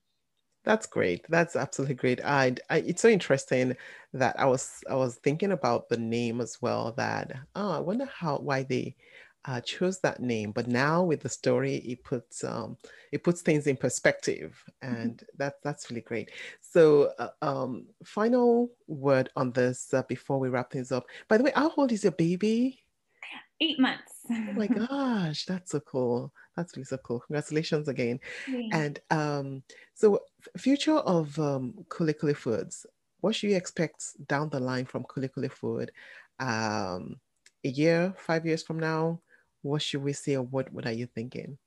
That's 0.67 0.86
great. 0.86 1.25
That's 1.30 1.56
absolutely 1.56 1.95
great. 1.95 2.19
I, 2.25 2.53
I, 2.69 2.80
it's 2.80 3.01
so 3.01 3.08
interesting 3.08 3.73
that 4.12 4.38
I 4.38 4.45
was 4.45 4.84
I 4.89 4.95
was 4.95 5.15
thinking 5.15 5.53
about 5.53 5.88
the 5.88 5.95
name 5.95 6.41
as 6.41 6.62
well. 6.62 6.93
That 6.97 7.32
oh, 7.56 7.71
I 7.71 7.80
wonder 7.80 8.06
how 8.13 8.39
why 8.39 8.63
they 8.63 8.97
uh, 9.45 9.62
chose 9.62 9.99
that 10.01 10.19
name. 10.19 10.51
But 10.51 10.67
now 10.67 11.03
with 11.03 11.21
the 11.21 11.30
story, 11.30 11.75
it 11.77 12.03
puts 12.03 12.43
um, 12.43 12.75
it 13.13 13.23
puts 13.23 13.41
things 13.41 13.65
in 13.65 13.77
perspective, 13.77 14.62
mm-hmm. 14.84 14.93
and 14.93 15.12
mm-hmm. 15.13 15.38
that 15.38 15.53
that's 15.63 15.89
really 15.89 16.01
great. 16.01 16.32
So, 16.60 17.13
uh, 17.17 17.30
um, 17.41 17.86
final 18.03 18.69
word 18.88 19.30
on 19.38 19.53
this 19.53 19.93
uh, 19.93 20.03
before 20.10 20.38
we 20.38 20.49
wrap 20.49 20.69
things 20.69 20.91
up. 20.91 21.06
By 21.30 21.38
the 21.38 21.45
way, 21.45 21.53
how 21.56 21.71
old 21.77 21.93
is 21.93 22.03
your 22.03 22.12
baby? 22.12 22.84
Eight 23.62 23.80
months. 23.80 24.12
oh 24.30 24.53
my 24.53 24.67
gosh, 24.89 25.45
that's 25.45 25.71
so 25.71 25.80
cool. 25.80 26.34
That's 26.58 26.76
really 26.76 26.86
so 26.86 26.98
cool. 26.98 27.20
Congratulations 27.20 27.88
again. 27.88 28.20
And 28.72 29.00
um, 29.12 29.63
so, 29.93 30.22
future 30.58 30.98
of 30.98 31.38
um, 31.39 31.86
Foods. 32.36 32.86
What 33.22 33.36
should 33.36 33.52
you 33.52 33.56
expect 33.56 34.28
down 34.28 34.50
the 34.50 34.60
line 34.60 34.86
from 34.86 35.06
Kuli 35.06 35.30
Food? 35.50 35.91
Um, 36.39 37.20
a 37.63 37.70
year, 37.70 38.13
five 38.17 38.46
years 38.46 38.63
from 38.63 38.80
now, 38.80 39.22
what 39.62 39.82
should 39.82 40.04
we 40.04 40.13
see, 40.13 40.36
or 40.36 40.43
what 40.43 40.72
what 40.74 40.86
are 40.86 40.91
you 40.91 41.06
thinking? 41.06 41.58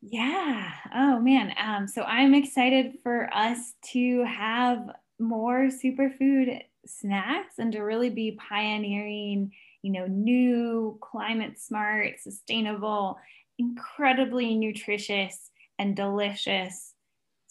Yeah. 0.00 0.70
Oh 0.94 1.18
man. 1.18 1.54
Um, 1.58 1.88
so 1.88 2.02
I'm 2.02 2.34
excited 2.34 2.98
for 3.02 3.32
us 3.34 3.74
to 3.92 4.24
have 4.24 4.90
more 5.18 5.68
superfood 5.68 6.60
snacks 6.86 7.54
and 7.58 7.72
to 7.72 7.80
really 7.80 8.10
be 8.10 8.32
pioneering 8.32 9.52
you 9.84 9.92
know, 9.92 10.06
new, 10.06 10.98
climate 11.02 11.60
smart, 11.60 12.18
sustainable, 12.18 13.18
incredibly 13.58 14.54
nutritious 14.54 15.50
and 15.78 15.94
delicious 15.94 16.94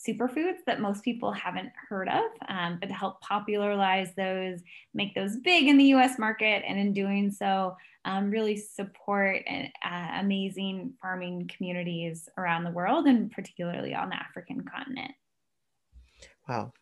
superfoods 0.06 0.58
that 0.66 0.82
most 0.82 1.04
people 1.04 1.32
haven't 1.32 1.72
heard 1.88 2.10
of, 2.10 2.24
um, 2.50 2.80
but 2.80 2.88
to 2.90 2.96
help 2.96 3.22
popularize 3.22 4.10
those, 4.18 4.62
make 4.96 5.14
those 5.14 5.38
big 5.38 5.68
in 5.68 5.78
the 5.78 5.94
US 5.94 6.18
market, 6.18 6.64
and 6.68 6.80
in 6.80 6.92
doing 6.92 7.30
so, 7.30 7.78
um, 8.04 8.32
really 8.32 8.58
support 8.58 9.44
uh, 9.48 10.08
amazing 10.20 10.94
farming 11.00 11.48
communities 11.56 12.28
around 12.40 12.64
the 12.64 12.72
world 12.72 13.06
and 13.06 13.32
particularly 13.32 13.94
on 13.94 14.10
the 14.10 14.16
African 14.16 14.66
continent. 14.66 15.12
Wow. 16.50 16.74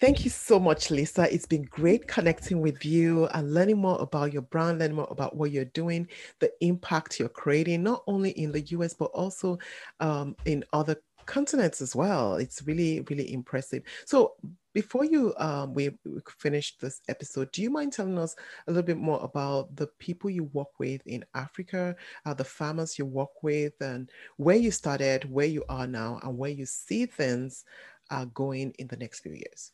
Thank 0.00 0.24
you 0.24 0.30
so 0.30 0.58
much, 0.58 0.90
Lisa. 0.90 1.32
It's 1.32 1.46
been 1.46 1.62
great 1.62 2.08
connecting 2.08 2.60
with 2.60 2.84
you 2.84 3.26
and 3.28 3.54
learning 3.54 3.78
more 3.78 4.00
about 4.02 4.32
your 4.32 4.42
brand, 4.42 4.80
learning 4.80 4.96
more 4.96 5.08
about 5.10 5.36
what 5.36 5.52
you're 5.52 5.64
doing, 5.66 6.08
the 6.40 6.50
impact 6.60 7.20
you're 7.20 7.28
creating, 7.28 7.84
not 7.84 8.02
only 8.06 8.30
in 8.30 8.50
the 8.52 8.60
US, 8.60 8.92
but 8.92 9.06
also 9.06 9.56
um, 10.00 10.34
in 10.46 10.64
other 10.72 10.96
continents 11.26 11.80
as 11.80 11.94
well. 11.94 12.34
It's 12.34 12.62
really, 12.66 13.00
really 13.08 13.32
impressive. 13.32 13.82
So, 14.04 14.34
before 14.74 15.04
you 15.04 15.32
um, 15.38 15.72
we, 15.72 15.90
we 16.04 16.20
finish 16.40 16.76
this 16.78 17.00
episode, 17.08 17.52
do 17.52 17.62
you 17.62 17.70
mind 17.70 17.92
telling 17.92 18.18
us 18.18 18.34
a 18.66 18.72
little 18.72 18.82
bit 18.82 18.96
more 18.98 19.20
about 19.22 19.74
the 19.76 19.86
people 20.00 20.28
you 20.28 20.50
work 20.52 20.80
with 20.80 21.00
in 21.06 21.24
Africa, 21.36 21.94
uh, 22.26 22.34
the 22.34 22.42
farmers 22.42 22.98
you 22.98 23.06
work 23.06 23.44
with, 23.44 23.74
and 23.80 24.10
where 24.36 24.56
you 24.56 24.72
started, 24.72 25.30
where 25.30 25.46
you 25.46 25.64
are 25.68 25.86
now, 25.86 26.18
and 26.24 26.36
where 26.36 26.50
you 26.50 26.66
see 26.66 27.06
things 27.06 27.64
uh, 28.10 28.26
going 28.26 28.72
in 28.78 28.86
the 28.88 28.96
next 28.96 29.20
few 29.20 29.32
years? 29.32 29.72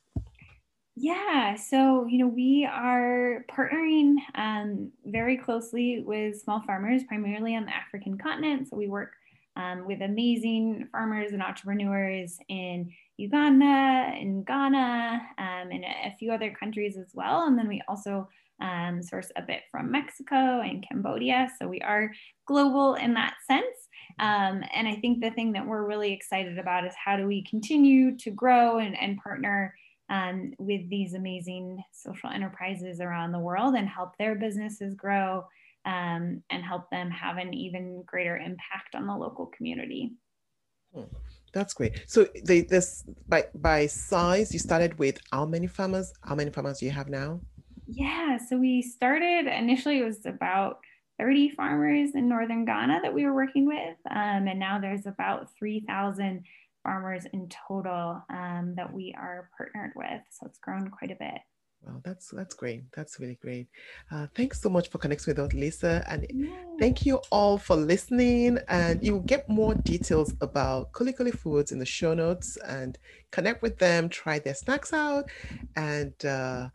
Yeah, 0.96 1.54
so 1.54 2.06
you 2.06 2.18
know 2.18 2.26
we 2.26 2.68
are 2.70 3.44
partnering 3.50 4.16
um, 4.34 4.90
very 5.06 5.36
closely 5.36 6.02
with 6.04 6.40
small 6.40 6.62
farmers, 6.66 7.04
primarily 7.04 7.56
on 7.56 7.64
the 7.64 7.74
African 7.74 8.18
continent. 8.18 8.68
So 8.68 8.76
we 8.76 8.88
work 8.88 9.12
um, 9.56 9.86
with 9.86 10.02
amazing 10.02 10.88
farmers 10.92 11.32
and 11.32 11.42
entrepreneurs 11.42 12.38
in 12.48 12.90
Uganda, 13.16 14.12
in 14.18 14.44
Ghana, 14.44 15.22
um, 15.38 15.70
and 15.70 15.84
a 15.84 16.14
few 16.18 16.32
other 16.32 16.50
countries 16.50 16.96
as 16.96 17.10
well. 17.14 17.46
And 17.46 17.58
then 17.58 17.68
we 17.68 17.82
also 17.88 18.28
um, 18.60 19.02
source 19.02 19.30
a 19.36 19.42
bit 19.42 19.62
from 19.70 19.90
Mexico 19.90 20.60
and 20.60 20.84
Cambodia. 20.86 21.48
So 21.58 21.66
we 21.66 21.80
are 21.80 22.10
global 22.46 22.94
in 22.94 23.14
that 23.14 23.34
sense. 23.46 23.88
Um, 24.20 24.62
and 24.74 24.87
I 24.87 24.96
think 24.96 25.20
the 25.20 25.30
thing 25.30 25.52
that 25.52 25.66
we're 25.66 25.87
really 25.87 26.12
excited 26.12 26.59
about 26.59 26.87
is 26.87 26.92
how 27.02 27.16
do 27.16 27.26
we 27.26 27.42
continue 27.44 28.16
to 28.18 28.30
grow 28.30 28.78
and, 28.78 28.96
and 29.00 29.18
partner 29.18 29.74
um, 30.11 30.52
with 30.59 30.88
these 30.90 31.14
amazing 31.14 31.83
social 31.92 32.28
enterprises 32.28 33.00
around 33.00 33.33
the 33.33 33.38
world 33.38 33.74
and 33.76 33.88
help 33.88 34.18
their 34.18 34.35
businesses 34.35 34.94
grow 34.94 35.46
um, 35.87 36.42
and 36.50 36.62
help 36.62 36.90
them 36.90 37.11
have 37.11 37.38
an 37.38 37.54
even 37.54 38.02
greater 38.04 38.37
impact 38.37 38.94
on 38.94 39.06
the 39.06 39.16
local 39.16 39.46
community. 39.46 40.12
Hmm. 40.94 41.04
That's 41.54 41.72
great. 41.72 42.04
So 42.06 42.28
they, 42.44 42.61
this 42.61 43.04
by 43.26 43.46
by 43.54 43.87
size, 43.87 44.52
you 44.52 44.59
started 44.59 44.98
with 44.98 45.18
how 45.33 45.46
many 45.46 45.66
farmers? 45.66 46.12
How 46.22 46.35
many 46.35 46.50
farmers 46.50 46.78
do 46.78 46.87
you 46.87 46.92
have 46.92 47.09
now? 47.09 47.40
Yeah, 47.87 48.38
so 48.38 48.56
we 48.56 48.83
started 48.83 49.46
initially. 49.46 49.98
It 49.98 50.04
was 50.04 50.26
about 50.26 50.78
30 51.20 51.50
farmers 51.50 52.11
in 52.14 52.28
northern 52.28 52.64
Ghana 52.64 53.00
that 53.02 53.12
we 53.12 53.26
were 53.26 53.35
working 53.35 53.66
with, 53.66 53.96
um, 54.11 54.48
and 54.48 54.59
now 54.59 54.78
there's 54.80 55.06
about 55.06 55.48
3,000 55.59 56.42
farmers 56.83 57.26
in 57.35 57.46
total 57.68 58.24
um, 58.30 58.72
that 58.76 58.90
we 58.90 59.14
are 59.18 59.50
partnered 59.54 59.92
with. 59.94 60.22
So 60.30 60.46
it's 60.46 60.59
grown 60.59 60.88
quite 60.88 61.11
a 61.11 61.16
bit. 61.16 61.42
Well, 61.83 62.00
that's 62.04 62.28
that's 62.28 62.54
great. 62.54 62.85
That's 62.94 63.18
really 63.20 63.38
great. 63.40 63.66
Uh, 64.11 64.26
thanks 64.35 64.61
so 64.61 64.68
much 64.68 64.88
for 64.90 64.98
connecting 64.98 65.33
with 65.33 65.38
us, 65.38 65.52
Lisa, 65.54 66.04
and 66.09 66.26
yeah. 66.30 66.50
thank 66.78 67.06
you 67.06 67.20
all 67.30 67.56
for 67.56 67.74
listening. 67.74 68.59
And 68.68 69.02
you 69.02 69.14
will 69.14 69.20
get 69.35 69.48
more 69.48 69.74
details 69.74 70.35
about 70.42 70.92
Kuli 70.92 71.14
Kuli 71.14 71.30
Foods 71.30 71.72
in 71.72 71.78
the 71.78 71.87
show 71.87 72.12
notes, 72.12 72.59
and 72.66 72.98
connect 73.30 73.62
with 73.62 73.78
them, 73.78 74.11
try 74.11 74.38
their 74.38 74.54
snacks 74.54 74.92
out, 74.92 75.30
and 75.74 76.12
uh, 76.24 76.68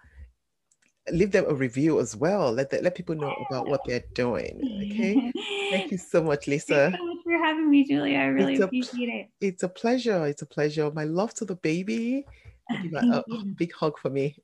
leave 1.12 1.32
them 1.32 1.46
a 1.48 1.54
review 1.54 2.00
as 2.00 2.16
well. 2.16 2.52
Let 2.52 2.70
the, 2.70 2.82
let 2.82 2.96
people 2.96 3.16
know 3.16 3.34
about 3.50 3.68
what 3.68 3.82
they're 3.86 4.04
doing. 4.14 4.60
Okay. 4.92 5.32
thank 5.72 5.92
you 5.92 5.98
so 5.98 6.24
much, 6.24 6.48
Lisa. 6.48 6.92
Thanks 6.92 6.98
so 6.98 7.06
much 7.06 7.18
for 7.24 7.38
having 7.38 7.70
me, 7.70 7.84
Julia. 7.84 8.18
I 8.20 8.26
really 8.26 8.58
appreciate 8.58 9.10
it. 9.10 9.30
It's 9.42 9.64
a 9.64 9.70
pleasure. 9.70 10.26
It's 10.26 10.42
a 10.42 10.48
pleasure. 10.48 10.92
My 10.92 11.04
love 11.04 11.34
to 11.36 11.46
the 11.46 11.56
baby 11.56 12.26
a, 12.70 13.24
a 13.30 13.46
big 13.56 13.74
hug 13.74 13.98
for 13.98 14.10
me. 14.10 14.38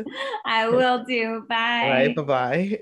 I 0.44 0.68
will 0.68 1.04
do. 1.04 1.44
Bye. 1.48 1.88
Right. 1.88 2.16
Bye 2.16 2.22
bye. 2.22 2.80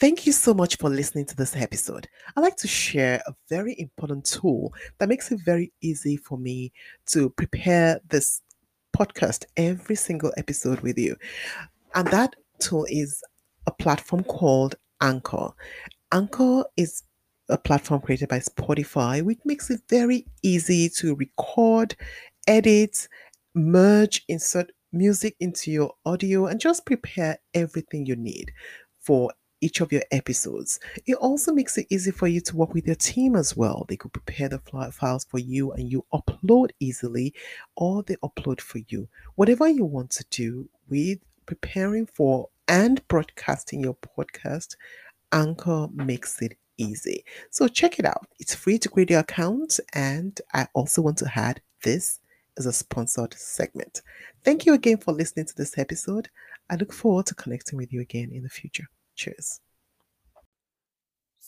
Thank 0.00 0.26
you 0.26 0.32
so 0.32 0.54
much 0.54 0.76
for 0.76 0.88
listening 0.88 1.26
to 1.26 1.34
this 1.34 1.56
episode. 1.56 2.08
I'd 2.36 2.40
like 2.40 2.56
to 2.58 2.68
share 2.68 3.20
a 3.26 3.34
very 3.48 3.74
important 3.80 4.24
tool 4.24 4.72
that 4.98 5.08
makes 5.08 5.32
it 5.32 5.40
very 5.44 5.72
easy 5.80 6.16
for 6.16 6.38
me 6.38 6.72
to 7.06 7.30
prepare 7.30 8.00
this 8.08 8.42
podcast 8.98 9.44
every 9.56 9.94
single 9.94 10.32
episode 10.36 10.80
with 10.80 10.98
you. 10.98 11.14
And 11.94 12.08
that 12.08 12.34
tool 12.58 12.86
is 12.90 13.22
a 13.66 13.70
platform 13.70 14.24
called 14.24 14.74
Anchor. 15.00 15.50
Anchor 16.12 16.64
is 16.76 17.04
a 17.48 17.56
platform 17.56 18.00
created 18.00 18.28
by 18.28 18.40
Spotify, 18.40 19.22
which 19.22 19.38
makes 19.44 19.70
it 19.70 19.80
very 19.88 20.26
easy 20.42 20.88
to 20.96 21.14
record, 21.14 21.94
edit, 22.46 23.08
merge, 23.54 24.24
insert 24.28 24.72
music 24.92 25.36
into 25.38 25.70
your 25.70 25.92
audio, 26.04 26.46
and 26.46 26.60
just 26.60 26.84
prepare 26.84 27.38
everything 27.54 28.04
you 28.04 28.16
need 28.16 28.50
for 29.00 29.30
each 29.60 29.80
of 29.80 29.92
your 29.92 30.02
episodes. 30.10 30.80
It 31.06 31.14
also 31.16 31.52
makes 31.52 31.78
it 31.78 31.86
easy 31.90 32.10
for 32.10 32.26
you 32.26 32.40
to 32.42 32.56
work 32.56 32.74
with 32.74 32.86
your 32.86 32.96
team 32.96 33.36
as 33.36 33.56
well. 33.56 33.84
They 33.88 33.96
could 33.96 34.12
prepare 34.12 34.48
the 34.48 34.58
files 34.92 35.24
for 35.24 35.38
you 35.38 35.72
and 35.72 35.90
you 35.90 36.04
upload 36.12 36.70
easily, 36.80 37.34
or 37.76 38.02
they 38.02 38.16
upload 38.16 38.60
for 38.60 38.80
you. 38.88 39.08
Whatever 39.34 39.68
you 39.68 39.84
want 39.84 40.10
to 40.10 40.24
do 40.30 40.68
with 40.88 41.18
preparing 41.46 42.06
for 42.06 42.48
and 42.68 43.06
broadcasting 43.08 43.80
your 43.80 43.94
podcast, 43.94 44.76
Anchor 45.32 45.88
makes 45.92 46.40
it 46.42 46.56
easy. 46.76 47.24
So 47.50 47.68
check 47.68 47.98
it 47.98 48.04
out. 48.04 48.26
It's 48.38 48.54
free 48.54 48.78
to 48.78 48.88
create 48.88 49.10
your 49.10 49.20
account. 49.20 49.80
And 49.94 50.40
I 50.54 50.68
also 50.74 51.02
want 51.02 51.18
to 51.18 51.30
add 51.34 51.60
this 51.82 52.20
as 52.56 52.66
a 52.66 52.72
sponsored 52.72 53.34
segment. 53.34 54.02
Thank 54.44 54.66
you 54.66 54.74
again 54.74 54.98
for 54.98 55.12
listening 55.12 55.46
to 55.46 55.56
this 55.56 55.78
episode. 55.78 56.28
I 56.70 56.76
look 56.76 56.92
forward 56.92 57.26
to 57.26 57.34
connecting 57.34 57.76
with 57.76 57.92
you 57.92 58.00
again 58.00 58.30
in 58.32 58.42
the 58.42 58.48
future. 58.48 58.88
Cheers. 59.18 59.60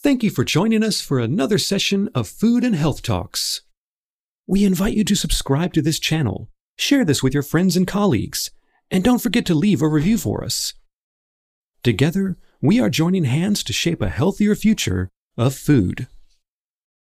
Thank 0.03 0.23
you 0.23 0.29
for 0.29 0.43
joining 0.43 0.83
us 0.83 0.99
for 0.99 1.19
another 1.19 1.57
session 1.57 2.09
of 2.13 2.27
Food 2.27 2.65
and 2.65 2.75
Health 2.75 3.01
Talks. 3.01 3.61
We 4.45 4.65
invite 4.65 4.93
you 4.93 5.05
to 5.05 5.15
subscribe 5.15 5.71
to 5.73 5.81
this 5.81 5.97
channel, 5.97 6.49
share 6.77 7.05
this 7.05 7.23
with 7.23 7.33
your 7.33 7.43
friends 7.43 7.77
and 7.77 7.87
colleagues, 7.87 8.51
and 8.89 9.05
don't 9.05 9.21
forget 9.21 9.45
to 9.45 9.55
leave 9.55 9.81
a 9.81 9.87
review 9.87 10.17
for 10.17 10.43
us. 10.43 10.73
Together, 11.81 12.37
we 12.61 12.81
are 12.81 12.89
joining 12.89 13.23
hands 13.23 13.63
to 13.63 13.73
shape 13.73 14.01
a 14.01 14.09
healthier 14.09 14.53
future 14.53 15.09
of 15.37 15.55
food. 15.55 16.07